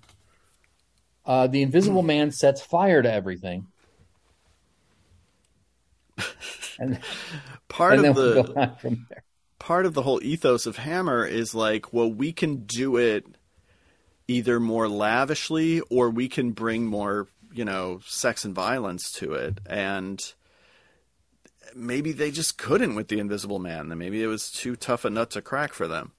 [1.24, 3.66] uh, the invisible man sets fire to everything.
[6.76, 6.98] And,
[7.68, 8.98] part and of the
[9.66, 9.84] go on from there.
[9.84, 13.26] part of the whole ethos of Hammer is like, well, we can do it
[14.28, 19.60] either more lavishly or we can bring more, you know, sex and violence to it.
[19.66, 20.20] And
[21.74, 23.88] maybe they just couldn't with the Invisible Man.
[23.98, 26.12] Maybe it was too tough a nut to crack for them.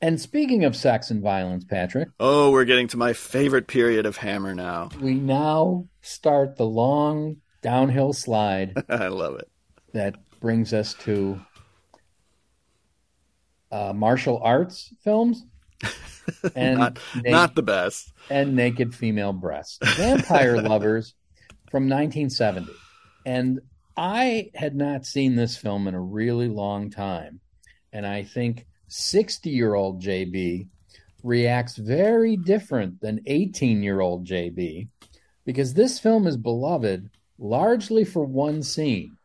[0.00, 4.18] And speaking of sex and violence, Patrick, Oh, we're getting to my favorite period of
[4.18, 4.90] Hammer now.
[5.00, 9.48] we now start the long downhill slide I love it.
[9.94, 11.40] that brings us to
[13.74, 15.44] uh, martial arts films
[16.54, 18.12] and Not, not the best.
[18.30, 19.78] and naked female breasts.
[19.96, 21.14] Vampire Lovers
[21.72, 22.70] from 1970.
[23.26, 23.60] And
[23.96, 27.40] I had not seen this film in a really long time.
[27.92, 30.68] And I think 60 year old JB
[31.24, 34.86] reacts very different than 18 year old JB
[35.44, 39.16] because this film is beloved largely for one scene.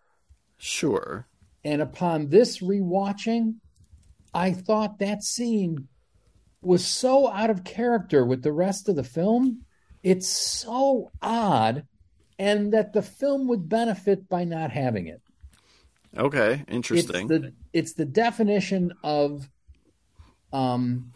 [0.57, 1.27] Sure.
[1.63, 3.55] And upon this rewatching,
[4.33, 5.87] I thought that scene
[6.61, 9.65] was so out of character with the rest of the film.
[10.03, 11.85] It's so odd,
[12.37, 15.21] and that the film would benefit by not having it.
[16.17, 16.63] Okay.
[16.67, 17.21] Interesting.
[17.21, 19.47] It's the it's the definition of
[20.51, 21.11] um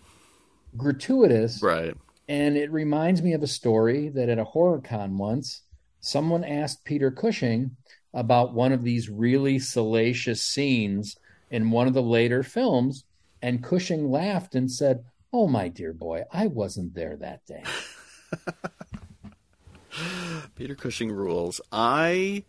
[0.78, 1.96] gratuitous right.
[2.28, 5.62] and it reminds me of a story that at a horror con once,
[6.00, 7.76] someone asked Peter Cushing
[8.14, 11.18] about one of these really salacious scenes
[11.50, 13.06] in one of the later films.
[13.42, 17.64] And Cushing laughed and said, Oh, my dear boy, I wasn't there that day.
[20.56, 21.60] Peter Cushing rules.
[21.72, 22.44] I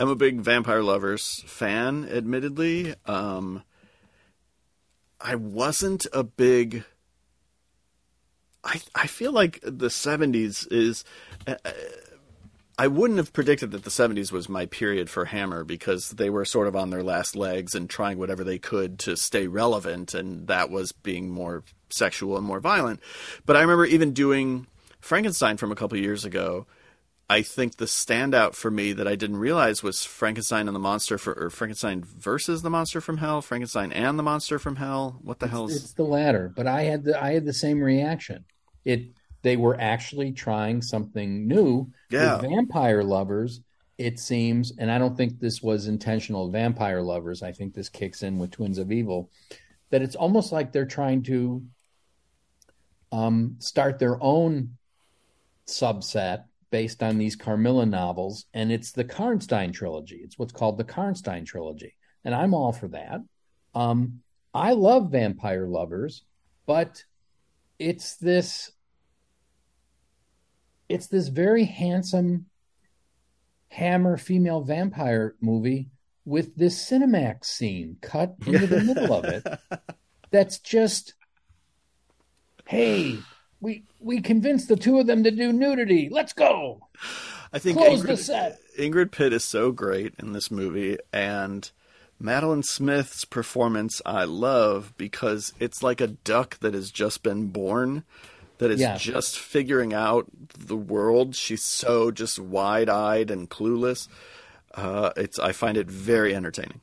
[0.00, 2.94] am a big Vampire Lovers fan, admittedly.
[3.06, 3.62] Um,
[5.20, 6.84] I wasn't a big.
[8.64, 11.04] I I feel like the '70s is.
[11.46, 11.56] Uh,
[12.78, 16.44] I wouldn't have predicted that the 70s was my period for Hammer because they were
[16.44, 20.46] sort of on their last legs and trying whatever they could to stay relevant, and
[20.48, 23.00] that was being more sexual and more violent.
[23.46, 24.66] But I remember even doing
[25.00, 26.66] Frankenstein from a couple years ago.
[27.28, 31.18] I think the standout for me that I didn't realize was Frankenstein and the Monster
[31.18, 35.18] for or Frankenstein versus the Monster from Hell, Frankenstein and the Monster from Hell.
[35.22, 37.80] What the hell is It's the latter, but I had the I had the same
[37.80, 38.44] reaction.
[38.84, 39.08] It
[39.46, 42.42] they were actually trying something new Yeah.
[42.42, 43.60] with vampire lovers.
[43.96, 46.50] It seems, and I don't think this was intentional.
[46.50, 47.44] Vampire lovers.
[47.44, 49.30] I think this kicks in with Twins of Evil.
[49.90, 51.62] That it's almost like they're trying to
[53.12, 54.76] um, start their own
[55.68, 60.16] subset based on these Carmilla novels, and it's the Karnstein trilogy.
[60.24, 61.94] It's what's called the Karnstein trilogy,
[62.24, 63.20] and I'm all for that.
[63.76, 66.24] Um, I love vampire lovers,
[66.66, 67.04] but
[67.78, 68.72] it's this
[70.88, 72.46] it's this very handsome
[73.68, 75.90] hammer female vampire movie
[76.24, 79.46] with this Cinemax scene cut into the middle of it.
[80.30, 81.14] That's just
[82.66, 83.18] hey,
[83.60, 86.08] we we convinced the two of them to do nudity.
[86.10, 86.80] Let's go.
[87.52, 88.58] I think Close Ingrid, the set.
[88.78, 91.70] Ingrid Pitt is so great in this movie, and
[92.18, 98.04] Madeline Smith's performance I love because it's like a duck that has just been born,
[98.58, 98.96] that is Yeah.
[98.96, 100.26] just figuring out
[100.58, 101.34] the world.
[101.36, 104.08] She's so just wide eyed and clueless.
[104.74, 106.80] Uh, it's I find it very entertaining.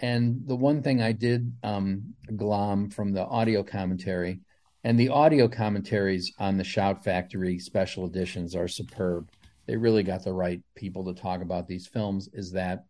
[0.00, 4.40] And the one thing I did um, glom from the audio commentary,
[4.82, 9.30] and the audio commentaries on the Shout Factory special editions are superb.
[9.66, 12.28] They really got the right people to talk about these films.
[12.32, 12.84] Is that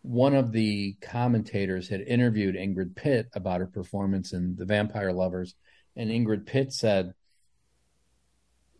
[0.00, 5.54] one of the commentators had interviewed Ingrid Pitt about her performance in The Vampire Lovers,
[5.96, 7.12] and Ingrid Pitt said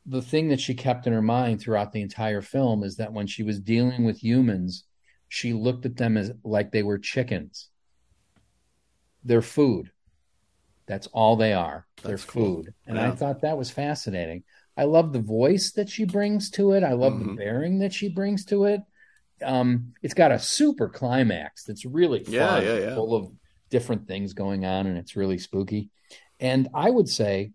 [0.09, 3.27] the thing that she kept in her mind throughout the entire film is that when
[3.27, 4.85] she was dealing with humans,
[5.29, 7.69] she looked at them as like they were chickens.
[9.25, 9.91] They're food.
[10.87, 11.87] That's all they are.
[12.03, 12.63] They're That's cool.
[12.63, 12.75] food.
[12.87, 14.45] And I thought that was fascinating.
[14.77, 16.83] I love the voice that she brings to it.
[16.83, 17.37] I love the Mhm.
[17.37, 18.81] bearing that she brings to it.
[19.43, 22.95] Um, it's got a super climax that's really fun, Yeah, yeah, yeah.
[22.95, 23.31] full of
[23.69, 25.91] different things going on, and it's really spooky.
[26.41, 27.53] And I would say,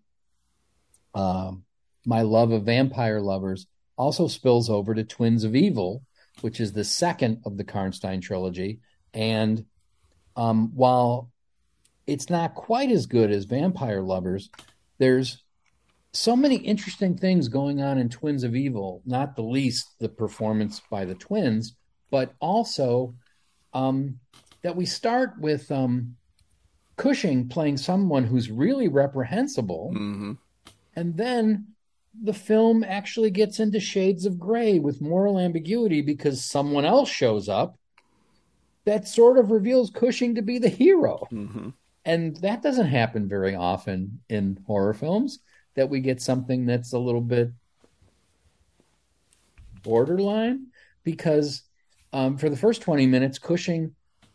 [1.14, 1.64] um,
[2.04, 3.66] my love of vampire lovers
[3.96, 6.02] also spills over to Twins of Evil,
[6.40, 8.80] which is the second of the Karnstein trilogy.
[9.12, 9.64] And
[10.36, 11.30] um, while
[12.06, 14.50] it's not quite as good as Vampire Lovers,
[14.98, 15.42] there's
[16.12, 20.80] so many interesting things going on in Twins of Evil, not the least the performance
[20.90, 21.74] by the twins,
[22.10, 23.14] but also
[23.72, 24.18] um,
[24.62, 26.16] that we start with um,
[26.96, 29.92] Cushing playing someone who's really reprehensible.
[29.92, 30.32] hmm
[30.94, 31.73] And then
[32.22, 37.48] the film actually gets into shades of gray with moral ambiguity because someone else shows
[37.48, 37.76] up
[38.84, 41.26] that sort of reveals Cushing to be the hero.
[41.30, 41.70] hmm
[42.04, 45.40] And that doesn't happen very often in horror films
[45.74, 47.50] that we get something that's a little bit
[49.82, 50.66] borderline
[51.02, 51.62] because
[52.12, 53.94] um, for the first 20 minutes, Cushing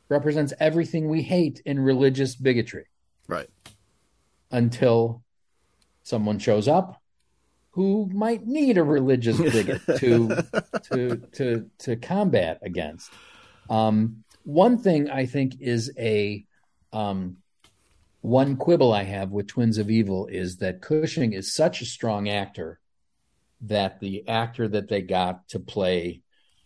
[0.10, 2.86] represents everything we hate in religious bigotry
[3.28, 3.48] Right.
[4.52, 5.24] until
[6.04, 6.99] someone shows up
[7.72, 10.44] who might need a religious bigot to
[10.84, 13.12] to to to combat against.
[13.70, 16.46] Um, one thing I think is a
[16.92, 17.38] um,
[18.22, 22.28] one quibble I have with Twins of Evil is that Cushing is such a strong
[22.28, 22.80] actor
[23.62, 26.22] that the actor that they got to play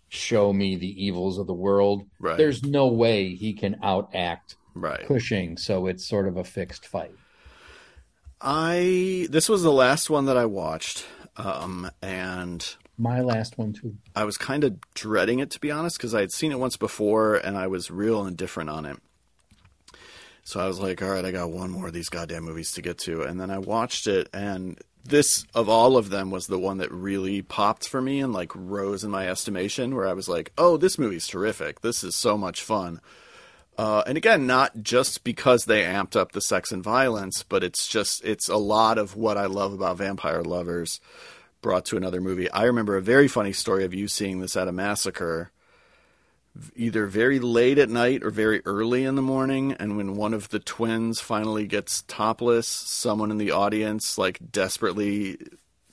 [0.10, 2.38] show me the evils of the world Right.
[2.38, 5.06] there's no way he can outact Right.
[5.08, 7.16] Cushing so it's sort of a fixed fight
[8.44, 11.06] I this was the last one that I watched,
[11.38, 15.98] um, and my last one too I was kind of dreading it to be honest
[15.98, 18.98] because I had seen it once before and I was real indifferent on it.
[20.44, 22.82] So I was like, all right, I got one more of these goddamn movies to
[22.82, 26.60] get to, and then I watched it, and this of all of them was the
[26.60, 29.96] one that really popped for me and like rose in my estimation.
[29.96, 31.80] Where I was like, oh, this movie's terrific.
[31.80, 33.00] This is so much fun.
[33.78, 37.88] Uh, and again, not just because they amped up the sex and violence, but it's
[37.88, 41.00] just it's a lot of what I love about Vampire Lovers
[41.62, 42.52] brought to another movie.
[42.52, 45.52] I remember a very funny story of you seeing this at a massacre,
[46.76, 49.74] either very late at night or very early in the morning.
[49.74, 55.40] And when one of the twins finally gets topless, someone in the audience like desperately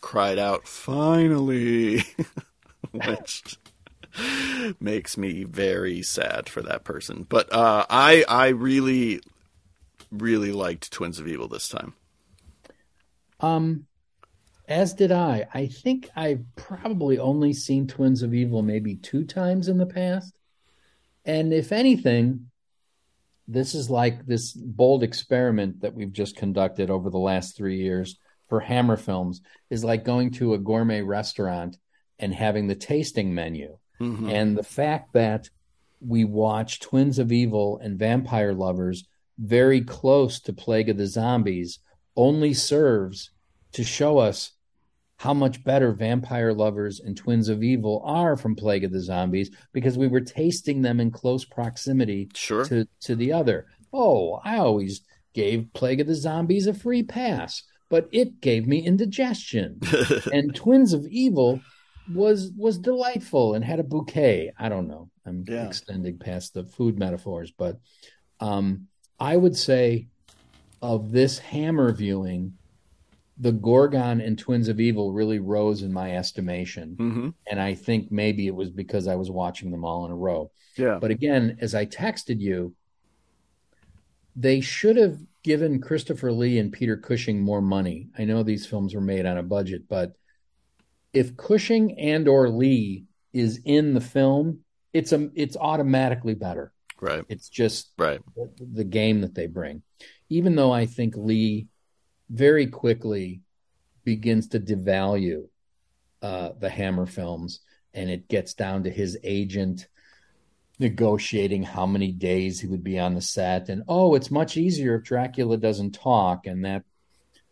[0.03, 2.05] cried out, "Finally!"
[2.93, 3.57] which
[4.81, 7.27] makes me very sad for that person.
[7.29, 9.21] But uh, I I really
[10.11, 11.95] really liked Twins of Evil this time.
[13.41, 13.87] Um,
[14.69, 15.47] as did I.
[15.53, 20.33] I think I've probably only seen Twins of Evil maybe two times in the past.
[21.25, 22.51] And if anything,
[23.49, 28.17] this is like this bold experiment that we've just conducted over the last three years
[28.49, 31.77] for Hammer Films is like going to a gourmet restaurant
[32.19, 33.77] and having the tasting menu.
[34.01, 34.31] Mhm.
[34.33, 35.51] And the fact that
[36.01, 39.05] we watch Twins of Evil and Vampire Lovers
[39.39, 41.79] very close to Plague of the Zombies
[42.17, 43.31] only serves
[43.73, 44.53] to show us
[45.19, 49.51] how much better Vampire Lovers and Twins of Evil are from Plague of the Zombies
[49.75, 52.65] because we were tasting them in close proximity Sure.
[52.65, 53.67] to, to the other.
[53.93, 55.03] Oh, I always
[55.35, 59.81] gave Plague of the Zombies a free pass, but it gave me indigestion.
[60.33, 61.61] and Twins of Evil
[62.13, 64.53] was was delightful and had a bouquet.
[64.59, 65.11] I don't know.
[65.27, 65.67] I'm Yeah.
[65.67, 67.79] extending past the food metaphors, but
[68.41, 68.87] um,
[69.19, 70.09] I would say
[70.83, 72.55] of this Hammer viewing,
[73.39, 76.95] the Gorgon and Twins of Evil really rose in my estimation.
[76.97, 80.17] hmm And I think maybe it was because I was watching them all in a
[80.17, 80.51] row.
[80.77, 80.99] Yeah.
[81.01, 82.75] But again, as I texted you,
[84.37, 88.09] they should have given Christopher Lee and Peter Cushing more money.
[88.19, 90.15] I know these films were made on a budget, but
[91.13, 94.61] if Cushing and or Lee is in the film,
[94.93, 96.73] it's a it's automatically better.
[97.01, 97.25] Right.
[97.29, 98.21] It's just Right.
[98.59, 99.83] the game that they bring.
[100.29, 101.69] Even though I think Lee
[102.29, 103.41] very quickly
[104.05, 105.49] begins to devalue
[106.23, 107.61] uh, the Hammer films,
[107.95, 109.89] and it gets down to his agent
[110.79, 114.97] negotiating how many days he would be on the set, and oh, it's much easier
[114.97, 116.85] if Dracula doesn't talk, and that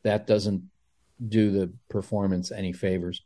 [0.02, 0.62] that doesn't
[1.26, 3.22] do the performance any favors.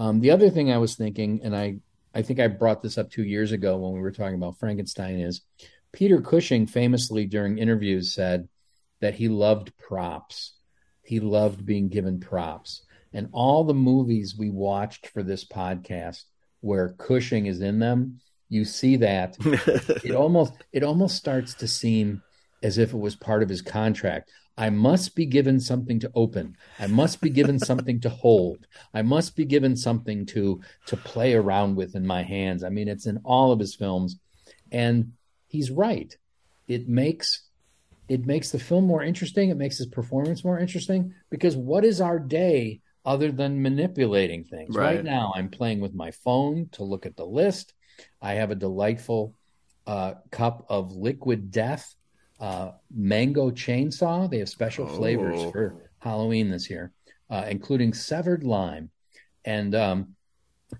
[0.00, 1.76] Um, the other thing I was thinking, and I
[2.14, 5.20] I think I brought this up two years ago when we were talking about Frankenstein,
[5.20, 5.42] is
[5.92, 8.48] Peter Cushing famously during interviews said
[9.02, 10.54] that he loved props.
[11.02, 12.82] He loved being given props.
[13.12, 16.24] And all the movies we watched for this podcast
[16.62, 19.36] where Cushing is in them, you see that
[20.02, 22.22] it almost it almost starts to seem
[22.62, 24.30] as if it was part of his contract.
[24.56, 26.56] I must be given something to open.
[26.78, 28.66] I must be given something to hold.
[28.92, 32.64] I must be given something to to play around with in my hands.
[32.64, 34.18] I mean, it's in all of his films,
[34.70, 35.12] and
[35.46, 36.16] he's right.
[36.68, 37.48] It makes
[38.08, 39.50] it makes the film more interesting.
[39.50, 44.74] It makes his performance more interesting because what is our day other than manipulating things?
[44.74, 44.96] Right.
[44.96, 47.72] Right, now, I'm playing with my phone to look at the list.
[48.20, 49.34] I have a delightful
[49.86, 51.94] uh, cup of liquid death
[52.40, 54.28] uh, mango chainsaw.
[54.30, 55.50] They have special flavors Oh.
[55.52, 56.92] for Halloween this year,
[57.28, 58.90] uh, including severed lime.
[59.44, 60.16] And um,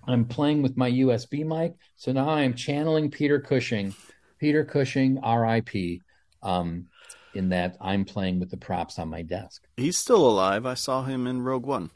[0.07, 1.75] I'm playing with my USB mic.
[1.95, 3.93] So now I'm channeling Peter Cushing,
[4.39, 6.01] Peter Cushing, RIP,
[6.43, 6.87] um,
[7.33, 9.63] in that I'm playing with the props on my desk.
[9.77, 10.65] He's still alive.
[10.65, 11.91] I saw him in Rogue One.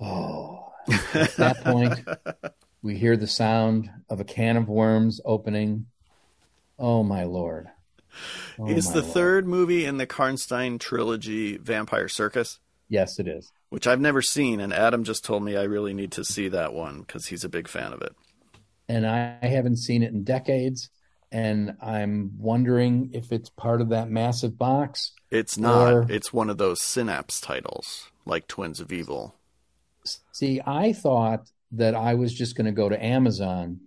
[0.00, 0.72] Oh,
[1.14, 5.86] at that point, we hear the sound of a can of worms opening.
[6.80, 7.68] Oh, my Lord.
[8.58, 9.14] Oh, He's my the Lord.
[9.14, 12.58] third movie in the Karnstein trilogy, Vampire Circus,
[12.88, 13.52] Yes, it is.
[13.68, 14.58] which I've never seen.
[14.60, 17.48] And Adam just told me I really need to see that one because he's a
[17.48, 18.12] big fan of it.
[18.88, 20.90] and I haven't seen it in decades.
[21.30, 25.12] And I'm wondering if it's part of that massive box.
[25.30, 25.92] It's not.
[25.94, 29.36] Or- It's one of those Synapse titles, like Twins of Evil.
[30.32, 33.78] See, I thought that I was just going to go to Amazon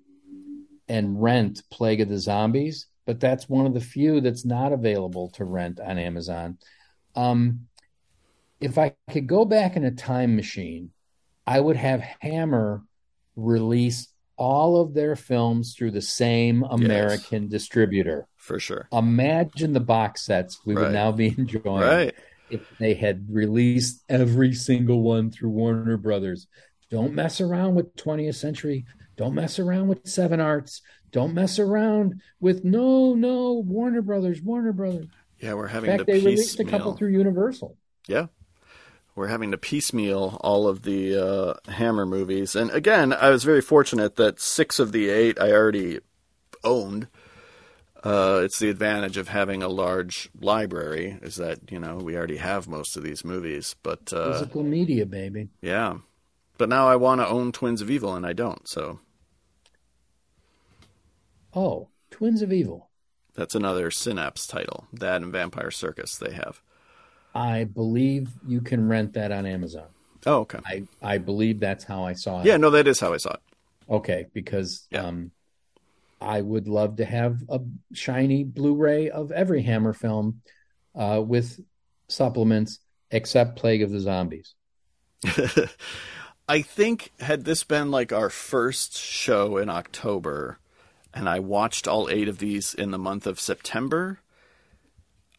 [0.93, 5.29] and rent Plague of the Zombies, but that's one of the few that's not available
[5.31, 6.59] to rent on Amazon.
[7.15, 7.67] Um,
[8.61, 10.91] if I could go back in a time machine,
[11.47, 12.83] I would have Hammer
[13.35, 14.07] release
[14.37, 18.27] all of their films through the same American distributor.
[18.37, 18.87] For sure.
[18.91, 20.83] Imagine the box sets we Right.
[20.83, 22.13] would now be enjoying Right.
[22.51, 26.45] if they had released every single one through Warner Brothers.
[26.91, 28.85] Don't mess around with 20th Century.
[29.15, 30.81] Don't mess around with Seven Arts.
[31.11, 34.41] Don't mess around with no, no Warner Brothers.
[34.41, 35.07] Warner Brothers.
[35.39, 35.91] Yeah, we're having.
[35.91, 36.97] In fact, to they released a couple piecemeal.
[36.97, 37.77] through Universal.
[38.07, 38.27] Yeah.
[39.15, 42.55] We're having to piecemeal all of the uh, Hammer movies.
[42.55, 45.99] And again, I was very fortunate that six of the eight I already
[46.63, 47.07] owned.
[48.03, 52.37] Uh, it's the advantage of having a large library, is that, you know, we already
[52.37, 53.75] have most of these movies.
[53.83, 55.49] But uh, Physical media, baby.
[55.61, 55.97] yeah.
[56.57, 58.67] But now I want to own Twins of Evil, and I don't.
[58.67, 58.99] So
[61.55, 62.89] Oh, Twins of Evil.
[63.35, 64.87] that's another Synapse title.
[64.93, 66.61] That and Vampire Circus they have.
[67.35, 69.87] I believe you can rent that on Amazon.
[70.25, 70.59] Oh, okay.
[70.65, 72.45] I, I believe that's how I saw it.
[72.45, 73.39] Yeah, no, that is how I saw it.
[73.89, 75.05] Okay, because Yeah.
[75.07, 75.31] um,
[76.21, 77.59] I would love to have a
[77.91, 80.41] shiny Blu-ray of every Hammer film
[80.95, 81.59] uh, with
[82.07, 82.79] supplements,
[83.11, 84.53] except Plague of the Zombies.
[86.47, 90.59] I think had this been like our first show in October
[91.13, 94.19] and I watched all eight of these in the month of September,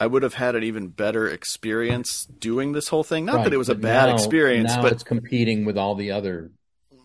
[0.01, 3.25] I would have had an even better experience doing this whole thing.
[3.25, 5.95] Not Right, that it was a bad now- experience, Now but it's competing with all
[5.95, 6.51] the other.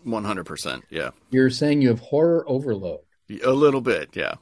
[0.05, 0.83] 100%.
[0.89, 1.09] Yeah.
[1.29, 3.01] You're saying you have horror overload,
[3.43, 4.09] A little bit.
[4.15, 4.35] Yeah.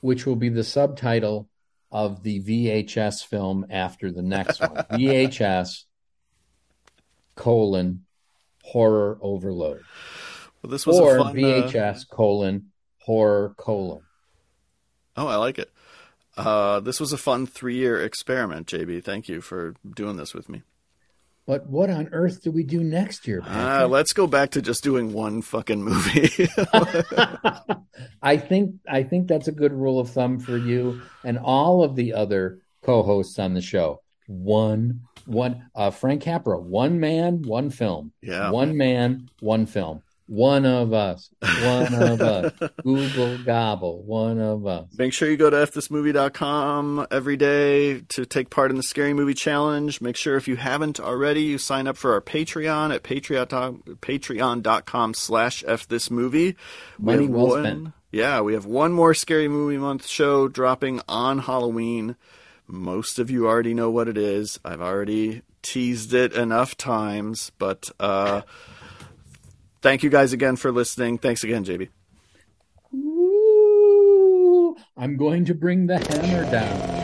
[0.00, 1.48] which will be the subtitle
[1.90, 4.84] of the VHS film after the next one.
[4.92, 5.84] VHS
[7.34, 8.04] colon
[8.68, 9.82] horror overload.
[10.62, 12.70] Well, this was or a fun, uh, VHS colon
[13.00, 14.02] horror colon.
[15.16, 15.70] oh, I like it.
[16.36, 19.02] Uh, this was a fun three-year experiment, JB.
[19.02, 20.62] Thank you for doing this with me.
[21.46, 23.42] But what on earth do we do next year?
[23.42, 26.46] Uh, let's go back to just doing one fucking movie.
[28.22, 31.96] I think I think that's a good rule of thumb for you and all of
[31.96, 34.02] the other co-hosts on the show.
[34.26, 38.12] One one uh Frank Capra, one man, one film.
[38.22, 38.50] Yeah.
[38.50, 40.02] One man, one film.
[40.26, 41.30] One of us.
[41.40, 42.52] One of us.
[42.82, 44.02] Google gobble.
[44.02, 44.86] One of us.
[44.98, 49.32] Make sure you go to fthismovie.com every day to take part in the Scary Movie
[49.32, 50.00] Challenge.
[50.02, 53.48] Make sure if you haven't already, you sign up for our Patreon at patreon,
[54.00, 56.56] patreon.com slash fthismovie.
[56.98, 57.88] Money well one- spent.
[58.10, 62.16] Yeah, we have one more Scary Movie Month show dropping on Halloween.
[62.68, 64.60] Most of you already know what it is.
[64.62, 68.42] I've already teased it enough times, but uh,
[69.80, 71.16] thank you guys again for listening.
[71.16, 71.88] Thanks again, JB.
[72.94, 76.98] Ooh, I'm going to bring the hammer down.